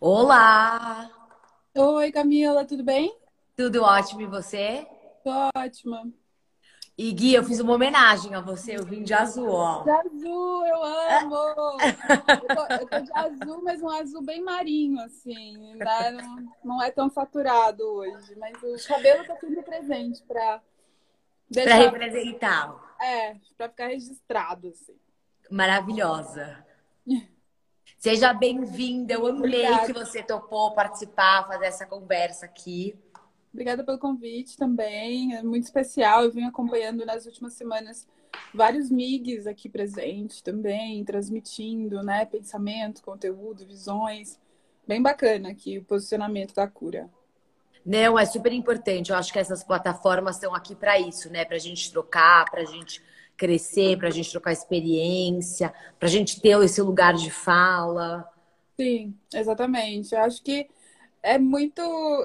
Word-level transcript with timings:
Olá! 0.00 1.10
Oi, 1.76 2.12
Camila, 2.12 2.64
tudo 2.64 2.84
bem? 2.84 3.16
Tudo 3.56 3.82
ótimo 3.82 4.20
e 4.22 4.26
você? 4.26 4.86
Tô 5.24 5.30
ótima. 5.56 6.10
E 6.96 7.12
Gui, 7.12 7.34
eu 7.34 7.44
fiz 7.44 7.60
uma 7.60 7.74
homenagem 7.74 8.34
a 8.34 8.40
você, 8.40 8.76
eu 8.76 8.84
vim 8.84 9.02
de 9.02 9.12
azul, 9.12 9.48
ó. 9.48 9.84
De 9.84 9.90
azul, 9.90 10.66
eu 10.66 10.82
amo! 10.84 11.34
Eu 12.42 12.54
tô, 12.54 12.60
eu 12.80 12.86
tô 12.86 13.00
de 13.00 13.12
azul, 13.14 13.62
mas 13.62 13.82
um 13.82 13.88
azul 13.90 14.22
bem 14.22 14.42
marinho, 14.42 15.00
assim. 15.00 15.74
né? 15.76 16.10
Não, 16.12 16.52
não 16.64 16.82
é 16.82 16.90
tão 16.90 17.08
saturado 17.10 17.82
hoje, 17.86 18.34
mas 18.36 18.54
o 18.62 18.88
cabelo 18.88 19.24
tá 19.24 19.36
sempre 19.36 19.62
presente 19.62 20.22
pra 20.22 20.62
Pra 21.52 21.62
deixar. 21.64 21.78
representar. 21.78 22.96
É, 23.00 23.34
pra 23.56 23.68
ficar 23.68 23.88
registrado, 23.88 24.68
assim. 24.68 24.96
Maravilhosa. 25.50 26.64
Seja 28.06 28.32
bem-vinda, 28.32 29.14
eu 29.14 29.26
amei 29.26 29.66
Obrigada. 29.66 29.86
que 29.86 29.92
você 29.92 30.22
topou 30.22 30.70
participar, 30.70 31.44
fazer 31.48 31.66
essa 31.66 31.84
conversa 31.84 32.46
aqui. 32.46 32.96
Obrigada 33.52 33.82
pelo 33.82 33.98
convite 33.98 34.56
também, 34.56 35.34
é 35.34 35.42
muito 35.42 35.64
especial. 35.64 36.22
Eu 36.22 36.30
venho 36.30 36.46
acompanhando 36.46 37.04
nas 37.04 37.26
últimas 37.26 37.54
semanas 37.54 38.06
vários 38.54 38.92
MIGs 38.92 39.48
aqui 39.48 39.68
presentes 39.68 40.40
também, 40.40 41.04
transmitindo, 41.04 42.00
né, 42.04 42.24
pensamento, 42.24 43.02
conteúdo, 43.02 43.66
visões. 43.66 44.38
Bem 44.86 45.02
bacana 45.02 45.48
aqui 45.48 45.78
o 45.78 45.84
posicionamento 45.84 46.54
da 46.54 46.68
cura. 46.68 47.10
Não, 47.84 48.16
é 48.16 48.24
super 48.24 48.52
importante. 48.52 49.10
Eu 49.10 49.16
acho 49.16 49.32
que 49.32 49.38
essas 49.40 49.64
plataformas 49.64 50.36
estão 50.36 50.54
aqui 50.54 50.76
para 50.76 50.96
isso, 51.00 51.28
né? 51.28 51.44
Para 51.44 51.56
a 51.56 51.60
gente 51.60 51.90
trocar, 51.90 52.48
para 52.48 52.60
a 52.60 52.66
gente 52.66 53.02
crescer, 53.36 53.98
para 53.98 54.08
a 54.08 54.10
gente 54.10 54.30
trocar 54.30 54.52
experiência, 54.52 55.72
para 55.98 56.08
a 56.08 56.10
gente 56.10 56.40
ter 56.40 56.60
esse 56.62 56.80
lugar 56.80 57.14
de 57.14 57.30
fala. 57.30 58.28
Sim, 58.78 59.14
exatamente. 59.32 60.14
Eu 60.14 60.20
acho 60.20 60.42
que 60.42 60.68
é 61.22 61.38
muito. 61.38 61.80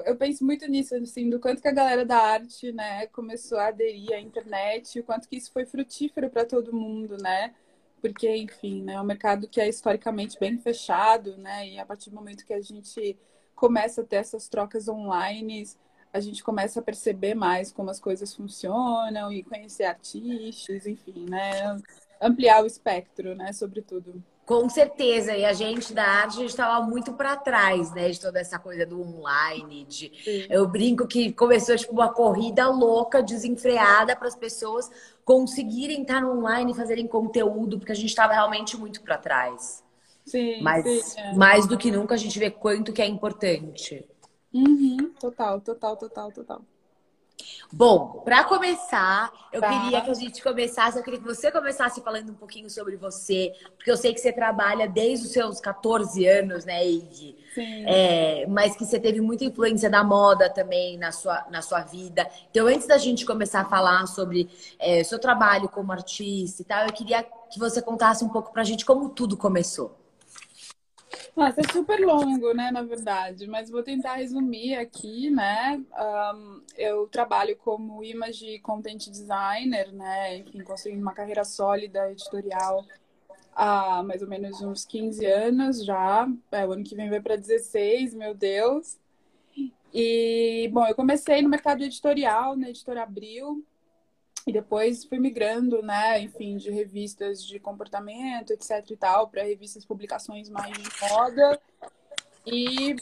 Eu 0.06 0.16
penso 0.16 0.44
muito 0.44 0.66
nisso, 0.68 0.94
assim, 0.94 1.28
do 1.28 1.40
quanto 1.40 1.60
que 1.60 1.68
a 1.68 1.72
galera 1.72 2.04
da 2.04 2.16
arte, 2.18 2.72
né, 2.72 3.06
começou 3.08 3.58
a 3.58 3.68
aderir 3.68 4.12
à 4.12 4.20
internet, 4.20 5.00
o 5.00 5.04
quanto 5.04 5.28
que 5.28 5.36
isso 5.36 5.50
foi 5.52 5.66
frutífero 5.66 6.30
para 6.30 6.44
todo 6.44 6.72
mundo, 6.72 7.16
né? 7.20 7.54
Porque, 8.00 8.28
enfim, 8.36 8.82
né, 8.82 8.94
é 8.94 9.00
um 9.00 9.04
mercado 9.04 9.48
que 9.48 9.60
é 9.60 9.68
historicamente 9.68 10.38
bem 10.38 10.58
fechado, 10.58 11.36
né? 11.36 11.68
E 11.68 11.78
a 11.78 11.86
partir 11.86 12.10
do 12.10 12.16
momento 12.16 12.46
que 12.46 12.52
a 12.52 12.60
gente 12.60 13.16
começa 13.54 14.02
a 14.02 14.04
ter 14.04 14.16
essas 14.16 14.48
trocas 14.48 14.88
online, 14.88 15.64
a 16.12 16.20
gente 16.20 16.44
começa 16.44 16.80
a 16.80 16.82
perceber 16.82 17.34
mais 17.34 17.72
como 17.72 17.90
as 17.90 17.98
coisas 17.98 18.34
funcionam 18.34 19.32
e 19.32 19.42
conhecer 19.42 19.84
artistas, 19.84 20.86
enfim, 20.86 21.26
né? 21.28 21.80
Ampliar 22.20 22.62
o 22.62 22.66
espectro, 22.66 23.34
né, 23.34 23.52
sobretudo. 23.52 24.22
Com 24.44 24.68
certeza, 24.68 25.34
e 25.36 25.44
a 25.44 25.52
gente 25.52 25.94
da 25.94 26.04
arte, 26.04 26.36
a 26.36 26.40
gente 26.40 26.50
estava 26.50 26.84
muito 26.84 27.12
para 27.14 27.36
trás, 27.36 27.92
né, 27.92 28.10
de 28.10 28.20
toda 28.20 28.40
essa 28.40 28.58
coisa 28.58 28.84
do 28.84 29.00
online, 29.00 29.84
de 29.84 30.12
Sim. 30.22 30.46
eu 30.50 30.68
brinco 30.68 31.06
que 31.06 31.32
começou 31.32 31.76
tipo 31.76 31.92
uma 31.92 32.12
corrida 32.12 32.68
louca, 32.68 33.22
desenfreada 33.22 34.14
para 34.14 34.28
as 34.28 34.36
pessoas 34.36 34.90
conseguirem 35.24 36.02
estar 36.02 36.24
online 36.24 36.72
e 36.72 36.74
fazerem 36.74 37.06
conteúdo, 37.06 37.78
porque 37.78 37.92
a 37.92 37.96
gente 37.96 38.08
estava 38.08 38.32
realmente 38.32 38.76
muito 38.76 39.00
para 39.00 39.16
trás. 39.16 39.82
Sim, 40.26 40.60
Mas 40.62 40.84
sim, 40.84 41.20
é. 41.20 41.34
mais 41.34 41.66
do 41.66 41.78
que 41.78 41.90
nunca 41.90 42.14
a 42.14 42.18
gente 42.18 42.38
vê 42.38 42.50
quanto 42.50 42.92
que 42.92 43.02
é 43.02 43.06
importante. 43.06 44.04
Uhum, 44.54 45.12
total, 45.20 45.60
total, 45.60 45.96
total, 45.96 46.32
total. 46.32 46.62
Bom, 47.72 48.20
para 48.24 48.44
começar, 48.44 49.32
eu 49.52 49.60
Tá. 49.60 49.68
queria 49.68 50.00
que 50.02 50.10
a 50.10 50.14
gente 50.14 50.42
começasse, 50.42 50.98
eu 50.98 51.02
queria 51.02 51.18
que 51.18 51.24
você 51.24 51.50
começasse 51.50 52.02
falando 52.02 52.30
um 52.30 52.34
pouquinho 52.34 52.68
sobre 52.68 52.96
você, 52.96 53.52
porque 53.76 53.90
eu 53.90 53.96
sei 53.96 54.12
que 54.12 54.20
você 54.20 54.32
trabalha 54.32 54.86
desde 54.86 55.26
os 55.26 55.32
seus 55.32 55.60
14 55.60 56.26
anos, 56.26 56.64
né, 56.66 56.84
Eide? 56.84 57.36
Sim. 57.54 57.84
É, 57.86 58.46
mas 58.48 58.76
que 58.76 58.84
você 58.84 59.00
teve 59.00 59.20
muita 59.20 59.44
influência 59.44 59.88
da 59.90 60.04
moda 60.04 60.48
também 60.50 60.98
na 60.98 61.12
sua, 61.12 61.46
na 61.50 61.62
sua 61.62 61.80
vida. 61.80 62.28
Então, 62.50 62.66
antes 62.66 62.86
da 62.86 62.98
gente 62.98 63.26
começar 63.26 63.60
a 63.62 63.64
falar 63.64 64.06
sobre 64.06 64.48
é, 64.78 65.02
seu 65.02 65.18
trabalho 65.18 65.68
como 65.68 65.92
artista 65.92 66.62
e 66.62 66.64
tal, 66.64 66.86
eu 66.86 66.92
queria 66.92 67.22
que 67.22 67.58
você 67.58 67.82
contasse 67.82 68.24
um 68.24 68.28
pouco 68.28 68.52
pra 68.52 68.64
gente 68.64 68.84
como 68.84 69.08
tudo 69.08 69.36
começou. 69.36 70.01
Nossa, 71.34 71.62
é 71.62 71.72
super 71.72 71.98
longo, 72.00 72.52
né, 72.52 72.70
na 72.70 72.82
verdade, 72.82 73.46
mas 73.46 73.70
vou 73.70 73.82
tentar 73.82 74.16
resumir 74.16 74.74
aqui, 74.76 75.30
né? 75.30 75.82
Ahn, 75.94 76.60
eu 76.76 77.06
trabalho 77.08 77.56
como 77.56 78.04
image 78.04 78.58
content 78.58 79.08
designer, 79.08 79.90
né? 79.92 80.38
Enfim, 80.38 80.62
construindo 80.62 81.00
uma 81.00 81.14
carreira 81.14 81.42
sólida 81.42 82.10
editorial 82.12 82.84
há 83.54 84.02
mais 84.02 84.20
ou 84.22 84.28
menos 84.28 84.60
uns 84.60 84.84
15 84.84 85.24
anos 85.24 85.84
já. 85.84 86.28
É, 86.50 86.66
o 86.66 86.72
ano 86.72 86.84
que 86.84 86.94
vem 86.94 87.08
vai 87.08 87.20
para 87.20 87.36
16, 87.36 88.14
meu 88.14 88.34
Deus. 88.34 88.98
E, 89.92 90.70
bom, 90.72 90.86
eu 90.86 90.94
comecei 90.94 91.42
no 91.42 91.48
mercado 91.50 91.82
editorial, 91.82 92.56
na 92.56 92.70
Editora 92.70 93.02
Abril, 93.02 93.62
e 94.46 94.52
depois 94.52 95.04
fui 95.04 95.18
migrando, 95.18 95.82
né, 95.82 96.20
enfim, 96.20 96.56
de 96.56 96.70
revistas 96.70 97.44
de 97.44 97.60
comportamento, 97.60 98.52
etc 98.52 98.90
e 98.90 98.96
tal, 98.96 99.28
para 99.28 99.42
revistas, 99.42 99.84
publicações 99.84 100.48
mais 100.48 100.76
de 100.76 100.90
moda. 101.08 101.60
E 102.46 102.96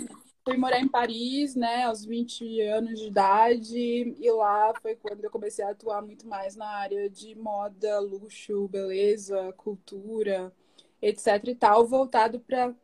fui 0.45 0.57
morar 0.57 0.81
em 0.81 0.89
Paris, 0.89 1.55
né, 1.55 1.85
aos 1.85 2.05
20 2.05 2.61
anos 2.63 3.01
de 3.01 3.07
idade, 3.07 4.15
e 4.19 4.31
lá 4.33 4.73
foi 4.83 4.97
quando 4.97 5.25
eu 5.25 5.31
comecei 5.31 5.65
a 5.65 5.71
atuar 5.71 6.03
muito 6.03 6.27
mais 6.27 6.57
na 6.57 6.67
área 6.67 7.09
de 7.09 7.35
moda, 7.35 8.01
luxo, 8.01 8.69
beleza, 8.69 9.53
cultura, 9.57 10.53
etc 11.01 11.27
e 11.47 11.55
tal, 11.55 11.87
voltado 11.87 12.41
para 12.41 12.75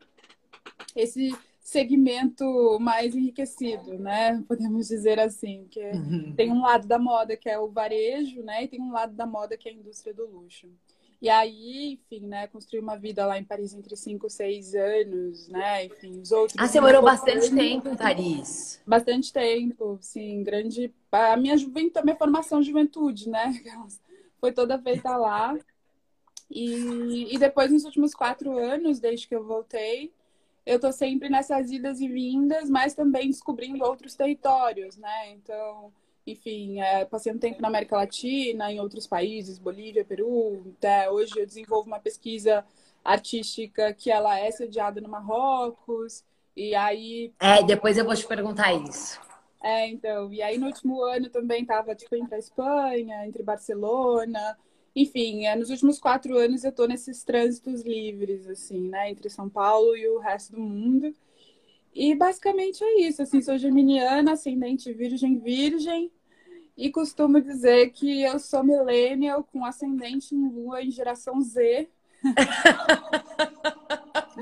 esse 0.95 1.31
segmento 1.67 2.79
mais 2.79 3.13
enriquecido, 3.13 3.99
né? 3.99 4.41
Podemos 4.47 4.87
dizer 4.87 5.19
assim, 5.19 5.67
que 5.69 5.81
tem 6.37 6.49
um 6.49 6.61
lado 6.61 6.87
da 6.87 6.97
moda 6.97 7.35
que 7.35 7.49
é 7.49 7.59
o 7.59 7.67
varejo, 7.67 8.41
né? 8.41 8.63
E 8.63 8.69
tem 8.69 8.81
um 8.81 8.93
lado 8.93 9.13
da 9.13 9.25
moda 9.25 9.57
que 9.57 9.67
é 9.67 9.73
a 9.73 9.75
indústria 9.75 10.13
do 10.13 10.25
luxo. 10.25 10.69
E 11.21 11.29
aí, 11.29 11.99
enfim, 11.99 12.25
né? 12.25 12.47
Construí 12.47 12.79
uma 12.79 12.95
vida 12.95 13.25
lá 13.25 13.37
em 13.37 13.43
Paris 13.43 13.73
entre 13.73 13.97
5 13.97 14.27
e 14.27 14.29
6 14.29 14.75
anos, 14.75 15.49
né? 15.49 15.83
Enfim, 15.87 16.21
os 16.21 16.31
outros. 16.31 16.57
Ah, 16.57 16.69
você 16.69 16.79
morou 16.79 17.01
bastante 17.01 17.53
tempo 17.53 17.89
em 17.89 17.97
Paris. 17.97 18.81
Bastante 18.87 19.33
tempo, 19.33 19.97
sim, 19.99 20.43
grande. 20.43 20.93
A 21.11 21.35
minha 21.35 21.57
juventude, 21.57 21.99
a 21.99 22.03
minha 22.03 22.15
formação 22.15 22.61
de 22.61 22.67
juventude, 22.67 23.29
né? 23.29 23.51
Foi 24.39 24.53
toda 24.53 24.79
feita 24.79 25.17
lá. 25.17 25.53
E, 26.49 27.35
e 27.35 27.37
depois, 27.37 27.69
nos 27.73 27.83
últimos 27.83 28.13
quatro 28.13 28.57
anos, 28.57 29.01
desde 29.01 29.27
que 29.27 29.35
eu 29.35 29.43
voltei, 29.43 30.13
eu 30.67 30.79
tô 30.79 30.91
sempre 30.91 31.29
nessas 31.29 31.71
idas 31.71 32.01
e 32.01 32.07
vindas, 32.07 32.69
mas 32.69 32.93
também 32.93 33.27
descobrindo 33.29 33.83
outros 33.85 34.15
territórios, 34.15 34.97
né? 34.97 35.31
Então, 35.31 35.93
enfim, 36.25 36.79
é, 36.81 37.05
passei 37.05 37.33
um 37.33 37.39
tempo 37.39 37.61
na 37.61 37.69
América 37.69 37.95
Latina, 37.97 38.71
em 38.71 38.79
outros 38.79 39.07
países, 39.07 39.57
Bolívia, 39.59 40.05
Peru. 40.05 40.73
Até 40.77 41.09
hoje 41.09 41.39
eu 41.39 41.45
desenvolvo 41.45 41.87
uma 41.87 41.99
pesquisa 41.99 42.65
artística 43.03 43.93
que 43.93 44.11
ela 44.11 44.37
é 44.39 44.51
sediada 44.51 45.01
no 45.01 45.09
Marrocos. 45.09 46.23
E 46.55 46.75
aí 46.75 47.33
É, 47.39 47.63
depois 47.63 47.97
eu 47.97 48.05
vou 48.05 48.15
te 48.15 48.27
perguntar 48.27 48.73
isso. 48.73 49.19
é, 49.61 49.87
então, 49.87 50.31
e 50.31 50.41
aí 50.41 50.57
no 50.57 50.67
último 50.67 51.01
ano 51.03 51.29
também 51.29 51.65
tava, 51.65 51.95
tipo, 51.95 52.15
entre 52.15 52.35
a 52.35 52.39
Espanha, 52.39 53.25
entre 53.27 53.43
Barcelona, 53.43 54.57
enfim, 54.99 55.45
é, 55.45 55.55
nos 55.55 55.69
últimos 55.69 55.99
quatro 55.99 56.35
anos 56.35 56.63
eu 56.63 56.71
tô 56.71 56.87
nesses 56.87 57.23
trânsitos 57.23 57.83
livres, 57.83 58.47
assim, 58.47 58.89
né, 58.89 59.11
entre 59.11 59.29
São 59.29 59.47
Paulo 59.47 59.95
e 59.95 60.07
o 60.07 60.17
resto 60.17 60.53
do 60.53 60.59
mundo. 60.59 61.13
E 61.93 62.15
basicamente 62.15 62.83
é 62.83 63.01
isso, 63.01 63.21
assim, 63.21 63.39
sou 63.39 63.59
geminiana, 63.59 64.31
ascendente 64.33 64.91
virgem, 64.91 65.37
virgem, 65.37 66.11
e 66.75 66.89
costumo 66.89 67.39
dizer 67.39 67.91
que 67.91 68.23
eu 68.23 68.39
sou 68.39 68.63
millennial 68.63 69.43
com 69.43 69.63
ascendente 69.63 70.33
em 70.33 70.49
lua 70.49 70.81
em 70.81 70.89
geração 70.89 71.39
Z. 71.41 71.87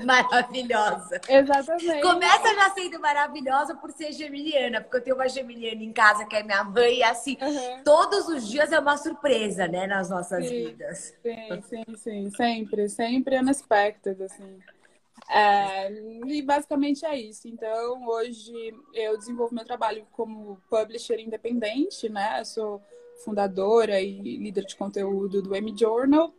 Maravilhosa. 0.04 1.22
Exatamente. 1.30 2.02
Começa 2.02 2.53
já 2.53 2.70
sendo 2.72 3.00
maravilhosa 3.00 3.76
por 3.76 3.92
ser 3.92 4.12
geminiana, 4.12 4.82
porque 4.82 4.97
eu 4.97 5.02
tenho 5.02 5.16
uma 5.16 5.30
geminiana 5.30 5.84
em 5.84 5.94
casa 5.94 6.26
que 6.26 6.36
é 6.36 6.44
minha 6.44 6.64
mãe, 6.64 6.97
e 6.97 7.03
assim, 7.03 7.38
Aham. 7.42 7.84
todos 7.84 8.28
os 8.28 8.47
dias 8.47 8.72
é 8.72 8.80
uma 8.80 8.97
surpresa, 8.97 9.68
né, 9.68 9.88
nas 9.88 10.09
nossas 10.09 10.47
Sim. 10.47 10.66
vidas. 10.66 11.14
Sim, 11.22 11.62
sim, 11.62 11.96
sim. 11.96 12.30
Sempre, 12.32 12.90
sempre 12.90 13.38
unexpected, 13.38 14.22
assim. 14.24 14.59
É, 15.30 15.92
e 15.92 16.41
basicamente 16.41 17.06
é 17.06 17.18
isso. 17.18 17.48
Então, 17.48 18.06
hoje 18.08 18.74
eu 18.94 19.18
desenvolvo 19.18 19.56
meu 19.56 19.66
trabalho 19.66 20.06
como 20.12 20.62
publisher 20.70 21.20
independente, 21.20 22.09
né? 22.09 22.41
Eu 22.41 22.46
sou 22.46 22.82
fundadora 23.24 24.00
e 24.02 24.38
líder 24.38 24.66
de 24.66 24.76
conteúdo 24.76 25.41
do 25.41 25.56
M 25.56 25.74
Journal. 25.76 26.34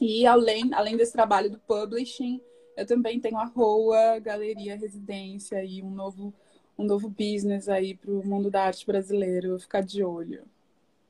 E 0.00 0.26
além, 0.26 0.70
além 0.72 0.96
desse 0.96 1.12
trabalho 1.12 1.50
do 1.50 1.58
publishing, 1.58 2.40
eu 2.80 2.86
também 2.86 3.20
tenho 3.20 3.36
a 3.36 3.44
ROA, 3.44 4.18
Galeria 4.18 4.74
Residência 4.74 5.62
e 5.62 5.82
um 5.82 5.90
novo, 5.90 6.32
um 6.78 6.84
novo 6.84 7.10
business 7.10 7.68
aí 7.68 7.94
para 7.94 8.10
o 8.10 8.26
mundo 8.26 8.50
da 8.50 8.64
arte 8.64 8.86
brasileiro. 8.86 9.58
Ficar 9.58 9.82
de 9.82 10.02
olho. 10.02 10.44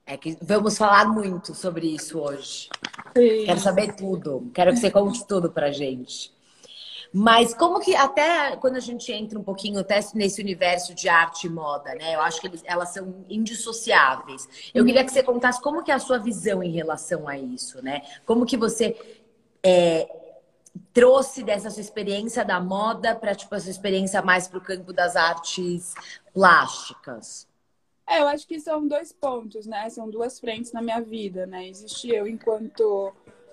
É 0.05 0.17
que 0.17 0.37
vamos 0.43 0.77
falar 0.77 1.07
muito 1.07 1.55
sobre 1.55 1.87
isso 1.87 2.19
hoje. 2.19 2.69
Sim. 3.17 3.45
Quero 3.47 3.61
saber 3.61 3.95
tudo. 3.95 4.51
Quero 4.53 4.73
que 4.73 4.79
você 4.79 4.91
conte 4.91 5.25
tudo 5.25 5.53
pra 5.53 5.71
gente. 5.71 6.33
Mas 7.13 7.55
como 7.55 7.81
que 7.81 7.95
até 7.95 8.57
quando 8.57 8.77
a 8.77 8.81
gente 8.81 9.13
entra 9.13 9.39
um 9.39 9.43
pouquinho 9.43 9.79
até 9.79 10.01
nesse 10.15 10.41
universo 10.41 10.93
de 10.93 11.09
arte 11.09 11.47
e 11.47 11.51
moda, 11.51 11.95
né? 11.95 12.17
Eu 12.17 12.21
acho 12.21 12.41
que 12.41 12.49
eles, 12.49 12.63
elas 12.65 12.89
são 12.89 13.25
indissociáveis. 13.29 14.49
Eu 14.75 14.85
queria 14.85 15.05
que 15.05 15.13
você 15.13 15.23
contasse 15.23 15.61
como 15.61 15.85
que 15.85 15.93
é 15.93 15.95
a 15.95 16.01
sua 16.01 16.19
visão 16.19 16.63
em 16.63 16.73
relação 16.73 17.29
a 17.29 17.39
isso, 17.39 17.81
né? 17.83 18.03
Como 18.27 18.45
que 18.45 18.57
você 18.57 18.97
é, 19.63 20.09
trouxe 20.93 21.43
dessa 21.43 21.71
sua 21.71 21.81
experiência 21.81 22.45
da 22.45 22.61
moda 22.61 23.15
para 23.15 23.35
tipo 23.35 23.55
a 23.55 23.61
sua 23.61 23.71
experiência 23.71 24.23
mais 24.23 24.49
para 24.49 24.59
o 24.59 24.63
campo 24.63 24.93
das 24.93 25.17
artes 25.17 25.95
plásticas? 26.33 27.49
É, 28.07 28.21
eu 28.21 28.29
acho 28.29 28.47
que 28.47 28.59
são 28.59 28.87
dois 28.89 29.13
pontos, 29.13 29.67
né? 29.67 29.89
São 29.89 30.11
duas 30.11 30.41
frentes 30.41 30.73
na 30.73 30.83
minha 30.83 31.01
vida, 31.01 31.47
né? 31.47 31.69
Existe 31.69 32.09
eu 32.09 32.27
enquanto 32.27 33.13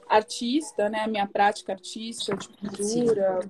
artista, 0.10 0.90
né? 0.90 1.06
Minha 1.06 1.28
prática 1.28 1.74
artística 1.74 2.36
de 2.36 2.50
pintura, 2.50 3.42
Sim. 3.44 3.50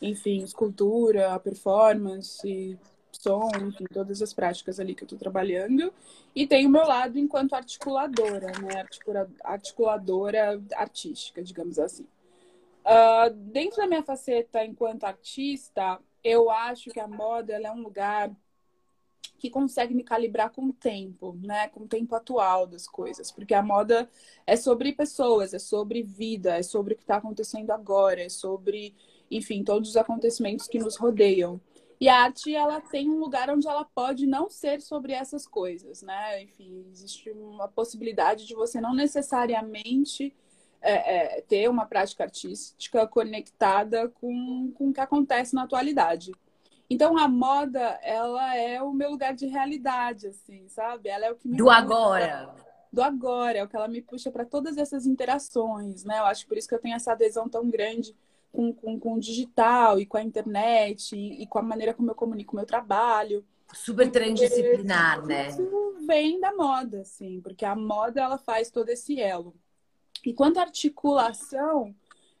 enfim, 0.00 0.38
escultura, 0.44 1.36
performance, 1.40 2.78
som, 3.10 3.48
enfim, 3.66 3.86
todas 3.92 4.22
as 4.22 4.32
práticas 4.32 4.78
ali 4.78 4.94
que 4.94 5.02
eu 5.02 5.06
estou 5.06 5.18
trabalhando. 5.18 5.92
E 6.32 6.46
tem 6.46 6.64
o 6.64 6.70
meu 6.70 6.86
lado 6.86 7.18
enquanto 7.18 7.54
articuladora, 7.54 8.52
né? 8.60 8.86
Articuladora 9.42 10.62
artística, 10.76 11.42
digamos 11.42 11.76
assim. 11.76 12.06
Uh, 12.84 13.30
dentro 13.30 13.78
da 13.78 13.86
minha 13.86 14.02
faceta 14.02 14.64
enquanto 14.64 15.04
artista, 15.04 15.98
eu 16.22 16.50
acho 16.50 16.90
que 16.90 17.00
a 17.00 17.08
moda 17.08 17.54
é 17.54 17.70
um 17.70 17.82
lugar 17.82 18.30
que 19.38 19.50
consegue 19.50 19.94
me 19.94 20.02
calibrar 20.02 20.50
com 20.50 20.66
o 20.66 20.72
tempo, 20.72 21.38
né? 21.42 21.68
Com 21.68 21.84
o 21.84 21.88
tempo 21.88 22.14
atual 22.14 22.66
das 22.66 22.86
coisas. 22.86 23.30
Porque 23.30 23.52
a 23.52 23.62
moda 23.62 24.08
é 24.46 24.56
sobre 24.56 24.92
pessoas, 24.92 25.52
é 25.52 25.58
sobre 25.58 26.02
vida, 26.02 26.56
é 26.56 26.62
sobre 26.62 26.94
o 26.94 26.96
que 26.96 27.02
está 27.02 27.16
acontecendo 27.16 27.70
agora, 27.70 28.22
é 28.22 28.28
sobre, 28.28 28.94
enfim, 29.30 29.62
todos 29.62 29.90
os 29.90 29.96
acontecimentos 29.96 30.66
que 30.66 30.78
nos 30.78 30.96
rodeiam. 30.96 31.60
E 32.00 32.08
a 32.08 32.22
arte, 32.22 32.54
ela 32.54 32.80
tem 32.80 33.08
um 33.08 33.18
lugar 33.18 33.50
onde 33.50 33.68
ela 33.68 33.84
pode 33.84 34.26
não 34.26 34.48
ser 34.48 34.80
sobre 34.80 35.12
essas 35.12 35.46
coisas, 35.46 36.02
né? 36.02 36.42
Enfim, 36.42 36.86
existe 36.90 37.30
uma 37.30 37.68
possibilidade 37.68 38.46
de 38.46 38.54
você 38.54 38.80
não 38.80 38.94
necessariamente 38.94 40.34
é, 40.84 41.38
é, 41.38 41.40
ter 41.40 41.68
uma 41.68 41.86
prática 41.86 42.24
artística 42.24 43.06
conectada 43.06 44.08
com, 44.08 44.70
com 44.74 44.90
o 44.90 44.92
que 44.92 45.00
acontece 45.00 45.54
na 45.54 45.62
atualidade. 45.62 46.32
Então 46.88 47.16
a 47.16 47.26
moda, 47.26 47.98
ela 48.02 48.54
é 48.54 48.82
o 48.82 48.92
meu 48.92 49.10
lugar 49.10 49.34
de 49.34 49.46
realidade, 49.46 50.26
assim, 50.26 50.68
sabe? 50.68 51.08
Ela 51.08 51.26
é 51.26 51.32
o 51.32 51.36
que 51.36 51.48
me 51.48 51.56
do 51.56 51.70
agora. 51.70 52.54
Do 52.92 53.02
agora, 53.02 53.58
é 53.58 53.64
o 53.64 53.68
que 53.68 53.74
ela 53.74 53.88
me 53.88 54.02
puxa 54.02 54.30
para 54.30 54.44
todas 54.44 54.76
essas 54.76 55.06
interações, 55.06 56.04
né? 56.04 56.18
Eu 56.18 56.26
acho 56.26 56.46
por 56.46 56.58
isso 56.58 56.68
que 56.68 56.74
eu 56.74 56.78
tenho 56.80 56.94
essa 56.94 57.12
adesão 57.12 57.48
tão 57.48 57.68
grande 57.70 58.14
com, 58.52 58.72
com, 58.72 59.00
com 59.00 59.14
o 59.14 59.20
digital 59.20 59.98
e 59.98 60.06
com 60.06 60.18
a 60.18 60.22
internet 60.22 61.16
e, 61.16 61.42
e 61.42 61.46
com 61.46 61.58
a 61.58 61.62
maneira 61.62 61.94
como 61.94 62.10
eu 62.10 62.14
comunico 62.14 62.52
o 62.52 62.56
meu 62.56 62.66
trabalho. 62.66 63.42
Super 63.72 64.10
transdisciplinar, 64.10 65.24
né? 65.24 65.48
Isso 65.48 65.96
vem 66.06 66.38
da 66.38 66.54
moda, 66.54 67.00
assim, 67.00 67.40
porque 67.40 67.64
a 67.64 67.74
moda 67.74 68.20
ela 68.20 68.36
faz 68.36 68.70
todo 68.70 68.90
esse 68.90 69.18
elo. 69.18 69.54
E 70.24 70.32
quanto 70.32 70.58
à 70.58 70.62
articulação, 70.62 71.94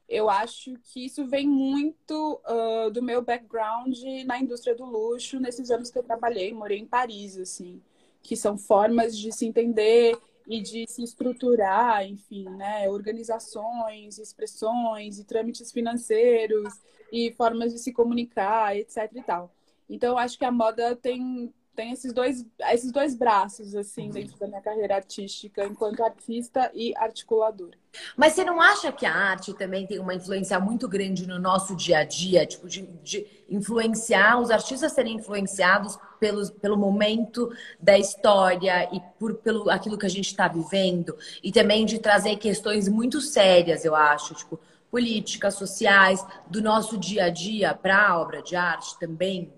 eu 0.08 0.30
acho 0.30 0.74
que 0.82 1.04
isso 1.04 1.26
vem 1.26 1.46
muito 1.46 2.40
uh, 2.44 2.90
do 2.90 3.02
meu 3.02 3.22
background 3.22 3.96
na 4.26 4.38
indústria 4.38 4.74
do 4.74 4.84
luxo, 4.84 5.40
nesses 5.40 5.70
anos 5.70 5.90
que 5.90 5.98
eu 5.98 6.02
trabalhei, 6.02 6.52
morei 6.52 6.78
em 6.78 6.86
Paris, 6.86 7.36
assim, 7.36 7.80
que 8.22 8.36
são 8.36 8.56
formas 8.56 9.16
de 9.16 9.32
se 9.32 9.46
entender 9.46 10.16
e 10.46 10.60
de 10.60 10.86
se 10.86 11.02
estruturar, 11.02 12.06
enfim, 12.06 12.44
né, 12.50 12.88
organizações, 12.88 14.18
expressões 14.18 15.18
e 15.18 15.24
trâmites 15.24 15.72
financeiros 15.72 16.74
e 17.10 17.32
formas 17.32 17.72
de 17.72 17.78
se 17.78 17.92
comunicar, 17.92 18.76
etc 18.76 19.10
e 19.14 19.22
tal. 19.22 19.54
Então, 19.88 20.18
acho 20.18 20.38
que 20.38 20.44
a 20.44 20.50
moda 20.50 20.96
tem 20.96 21.52
tem 21.74 21.92
esses 21.92 22.12
dois, 22.12 22.44
esses 22.70 22.90
dois 22.92 23.14
braços, 23.14 23.74
assim, 23.74 24.08
dentro 24.10 24.38
da 24.38 24.46
minha 24.46 24.60
carreira 24.60 24.96
artística, 24.96 25.64
enquanto 25.64 26.02
artista 26.02 26.70
e 26.74 26.94
articuladora. 26.96 27.76
Mas 28.16 28.32
você 28.32 28.44
não 28.44 28.60
acha 28.60 28.90
que 28.92 29.06
a 29.06 29.14
arte 29.14 29.54
também 29.54 29.86
tem 29.86 29.98
uma 29.98 30.14
influência 30.14 30.58
muito 30.58 30.88
grande 30.88 31.26
no 31.26 31.38
nosso 31.38 31.76
dia 31.76 31.98
a 31.98 32.04
dia? 32.04 32.46
Tipo, 32.46 32.68
de, 32.68 32.82
de 33.02 33.26
influenciar, 33.48 34.40
os 34.40 34.50
artistas 34.50 34.92
serem 34.92 35.16
influenciados 35.16 35.98
pelo, 36.18 36.50
pelo 36.52 36.76
momento 36.76 37.50
da 37.80 37.98
história 37.98 38.88
e 38.92 39.00
por 39.18 39.34
pelo 39.34 39.70
aquilo 39.70 39.98
que 39.98 40.06
a 40.06 40.10
gente 40.10 40.26
está 40.26 40.48
vivendo? 40.48 41.16
E 41.42 41.52
também 41.52 41.84
de 41.84 41.98
trazer 41.98 42.36
questões 42.36 42.88
muito 42.88 43.20
sérias, 43.20 43.84
eu 43.84 43.94
acho, 43.94 44.34
tipo, 44.34 44.58
políticas, 44.90 45.54
sociais, 45.54 46.24
do 46.46 46.62
nosso 46.62 46.96
dia 46.96 47.24
a 47.24 47.30
dia 47.30 47.74
para 47.74 48.08
a 48.08 48.20
obra 48.20 48.42
de 48.42 48.54
arte 48.54 48.98
também? 48.98 49.52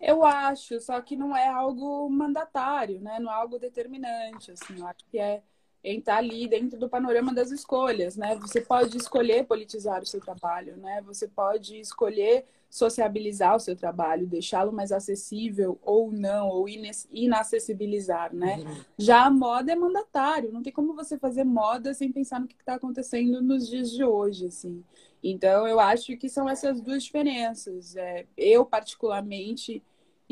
Eu 0.00 0.24
acho, 0.24 0.80
só 0.80 1.00
que 1.00 1.14
não 1.14 1.36
é 1.36 1.46
algo 1.46 2.08
mandatário, 2.08 3.00
né? 3.00 3.18
Não 3.20 3.30
é 3.30 3.34
algo 3.34 3.58
determinante, 3.58 4.50
assim. 4.50 4.78
Eu 4.78 4.86
acho 4.86 5.04
que 5.10 5.18
é 5.18 5.42
entrar 5.84 6.18
ali 6.18 6.46
dentro 6.46 6.78
do 6.78 6.88
panorama 6.88 7.34
das 7.34 7.50
escolhas, 7.50 8.16
né? 8.16 8.36
Você 8.36 8.60
pode 8.60 8.96
escolher 8.96 9.44
politizar 9.46 10.02
o 10.02 10.06
seu 10.06 10.20
trabalho, 10.20 10.76
né? 10.76 11.02
Você 11.02 11.28
pode 11.28 11.78
escolher 11.78 12.46
sociabilizar 12.70 13.56
o 13.56 13.60
seu 13.60 13.74
trabalho, 13.74 14.26
deixá-lo 14.26 14.72
mais 14.72 14.92
acessível 14.92 15.78
ou 15.82 16.12
não, 16.12 16.48
ou 16.48 16.66
inacessibilizar, 17.10 18.32
né? 18.34 18.58
Uhum. 18.58 18.84
Já 18.96 19.24
a 19.24 19.30
moda 19.30 19.72
é 19.72 19.74
mandatário, 19.74 20.52
não 20.52 20.62
tem 20.62 20.72
como 20.72 20.94
você 20.94 21.18
fazer 21.18 21.44
moda 21.44 21.92
sem 21.92 22.12
pensar 22.12 22.40
no 22.40 22.46
que 22.46 22.54
está 22.54 22.74
acontecendo 22.74 23.42
nos 23.42 23.68
dias 23.68 23.90
de 23.90 24.04
hoje, 24.04 24.46
assim. 24.46 24.84
Então, 25.22 25.66
eu 25.66 25.80
acho 25.80 26.16
que 26.16 26.28
são 26.28 26.48
essas 26.48 26.80
duas 26.80 27.02
diferenças. 27.02 27.96
É, 27.96 28.26
eu, 28.36 28.64
particularmente, 28.64 29.82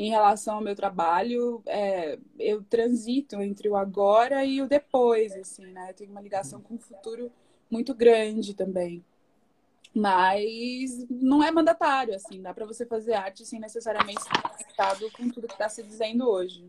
em 0.02 0.10
relação 0.10 0.54
ao 0.54 0.60
meu 0.60 0.76
trabalho, 0.76 1.60
é, 1.66 2.18
eu 2.38 2.62
transito 2.62 3.42
entre 3.42 3.68
o 3.68 3.74
agora 3.74 4.44
e 4.44 4.62
o 4.62 4.68
depois, 4.68 5.32
assim, 5.32 5.66
né? 5.66 5.90
Eu 5.90 5.94
tenho 5.94 6.12
uma 6.12 6.20
ligação 6.20 6.60
com 6.60 6.76
o 6.76 6.78
futuro 6.78 7.32
muito 7.68 7.92
grande 7.92 8.54
também. 8.54 9.04
Mas 9.92 11.04
não 11.10 11.42
é 11.42 11.50
mandatário, 11.50 12.14
assim, 12.14 12.40
dá 12.40 12.54
para 12.54 12.64
você 12.64 12.86
fazer 12.86 13.14
arte 13.14 13.44
sem 13.44 13.58
necessariamente 13.58 14.20
estar 14.20 14.40
conectado 14.40 15.10
com 15.10 15.28
tudo 15.30 15.48
que 15.48 15.54
está 15.54 15.68
se 15.68 15.82
dizendo 15.82 16.28
hoje. 16.28 16.64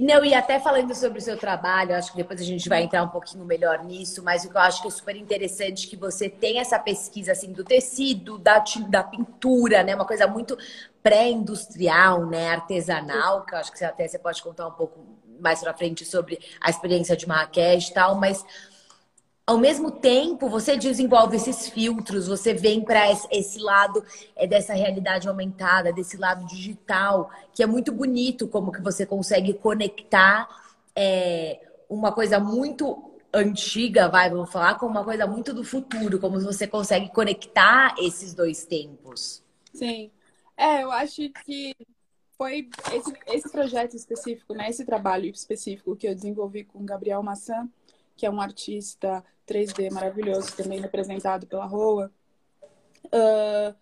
Não, 0.00 0.24
e 0.24 0.32
até 0.32 0.58
falando 0.58 0.94
sobre 0.94 1.18
o 1.18 1.22
seu 1.22 1.36
trabalho, 1.36 1.94
acho 1.94 2.10
que 2.10 2.16
depois 2.16 2.40
a 2.40 2.44
gente 2.44 2.68
vai 2.68 2.82
entrar 2.82 3.04
um 3.04 3.08
pouquinho 3.08 3.44
melhor 3.44 3.84
nisso, 3.84 4.22
mas 4.22 4.44
o 4.44 4.50
que 4.50 4.56
eu 4.56 4.60
acho 4.60 4.80
que 4.80 4.88
é 4.88 4.90
super 4.90 5.14
interessante 5.14 5.86
é 5.86 5.90
que 5.90 5.96
você 5.96 6.30
tem 6.30 6.58
essa 6.58 6.78
pesquisa 6.78 7.32
assim 7.32 7.52
do 7.52 7.62
tecido, 7.62 8.38
da, 8.38 8.64
da 8.88 9.04
pintura, 9.04 9.82
né? 9.82 9.94
Uma 9.94 10.06
coisa 10.06 10.26
muito 10.26 10.56
pré-industrial, 11.02 12.26
né? 12.26 12.50
Artesanal, 12.50 13.44
que 13.44 13.54
eu 13.54 13.58
acho 13.58 13.72
que 13.72 13.78
você 13.78 13.84
até 13.84 14.06
você 14.06 14.18
pode 14.18 14.42
contar 14.42 14.68
um 14.68 14.72
pouco 14.72 15.00
mais 15.40 15.60
pra 15.60 15.74
frente 15.74 16.04
sobre 16.04 16.38
a 16.60 16.70
experiência 16.70 17.16
de 17.16 17.26
Marrakech 17.26 17.90
e 17.90 17.94
tal, 17.94 18.14
mas 18.14 18.44
ao 19.44 19.58
mesmo 19.58 19.90
tempo, 19.90 20.48
você 20.48 20.76
desenvolve 20.76 21.36
esses 21.36 21.68
filtros, 21.68 22.28
você 22.28 22.54
vem 22.54 22.80
para 22.80 23.10
esse 23.30 23.58
lado 23.58 24.04
é, 24.36 24.46
dessa 24.46 24.72
realidade 24.72 25.28
aumentada, 25.28 25.92
desse 25.92 26.16
lado 26.16 26.46
digital, 26.46 27.28
que 27.52 27.62
é 27.62 27.66
muito 27.66 27.90
bonito 27.90 28.46
como 28.46 28.70
que 28.70 28.80
você 28.80 29.04
consegue 29.04 29.52
conectar 29.52 30.48
é, 30.94 31.60
uma 31.88 32.12
coisa 32.12 32.38
muito 32.38 33.10
antiga, 33.34 34.08
vai, 34.08 34.30
vamos 34.30 34.52
falar, 34.52 34.76
com 34.78 34.86
uma 34.86 35.02
coisa 35.02 35.26
muito 35.26 35.52
do 35.52 35.64
futuro, 35.64 36.20
como 36.20 36.38
você 36.38 36.66
consegue 36.66 37.08
conectar 37.10 37.96
esses 37.98 38.34
dois 38.34 38.64
tempos. 38.64 39.42
Sim. 39.74 40.10
É, 40.56 40.82
eu 40.82 40.90
acho 40.90 41.28
que 41.44 41.74
foi 42.36 42.68
esse, 42.92 43.12
esse 43.28 43.50
projeto 43.50 43.94
específico, 43.94 44.54
né, 44.54 44.68
esse 44.68 44.84
trabalho 44.84 45.26
específico 45.26 45.96
que 45.96 46.08
eu 46.08 46.14
desenvolvi 46.14 46.64
com 46.64 46.84
Gabriel 46.84 47.22
Maçã, 47.22 47.68
que 48.16 48.26
é 48.26 48.30
um 48.30 48.40
artista 48.40 49.24
3D 49.46 49.92
maravilhoso, 49.92 50.56
também 50.56 50.80
representado 50.80 51.46
pela 51.46 51.66
Roa. 51.66 52.10
Uh, 53.06 53.74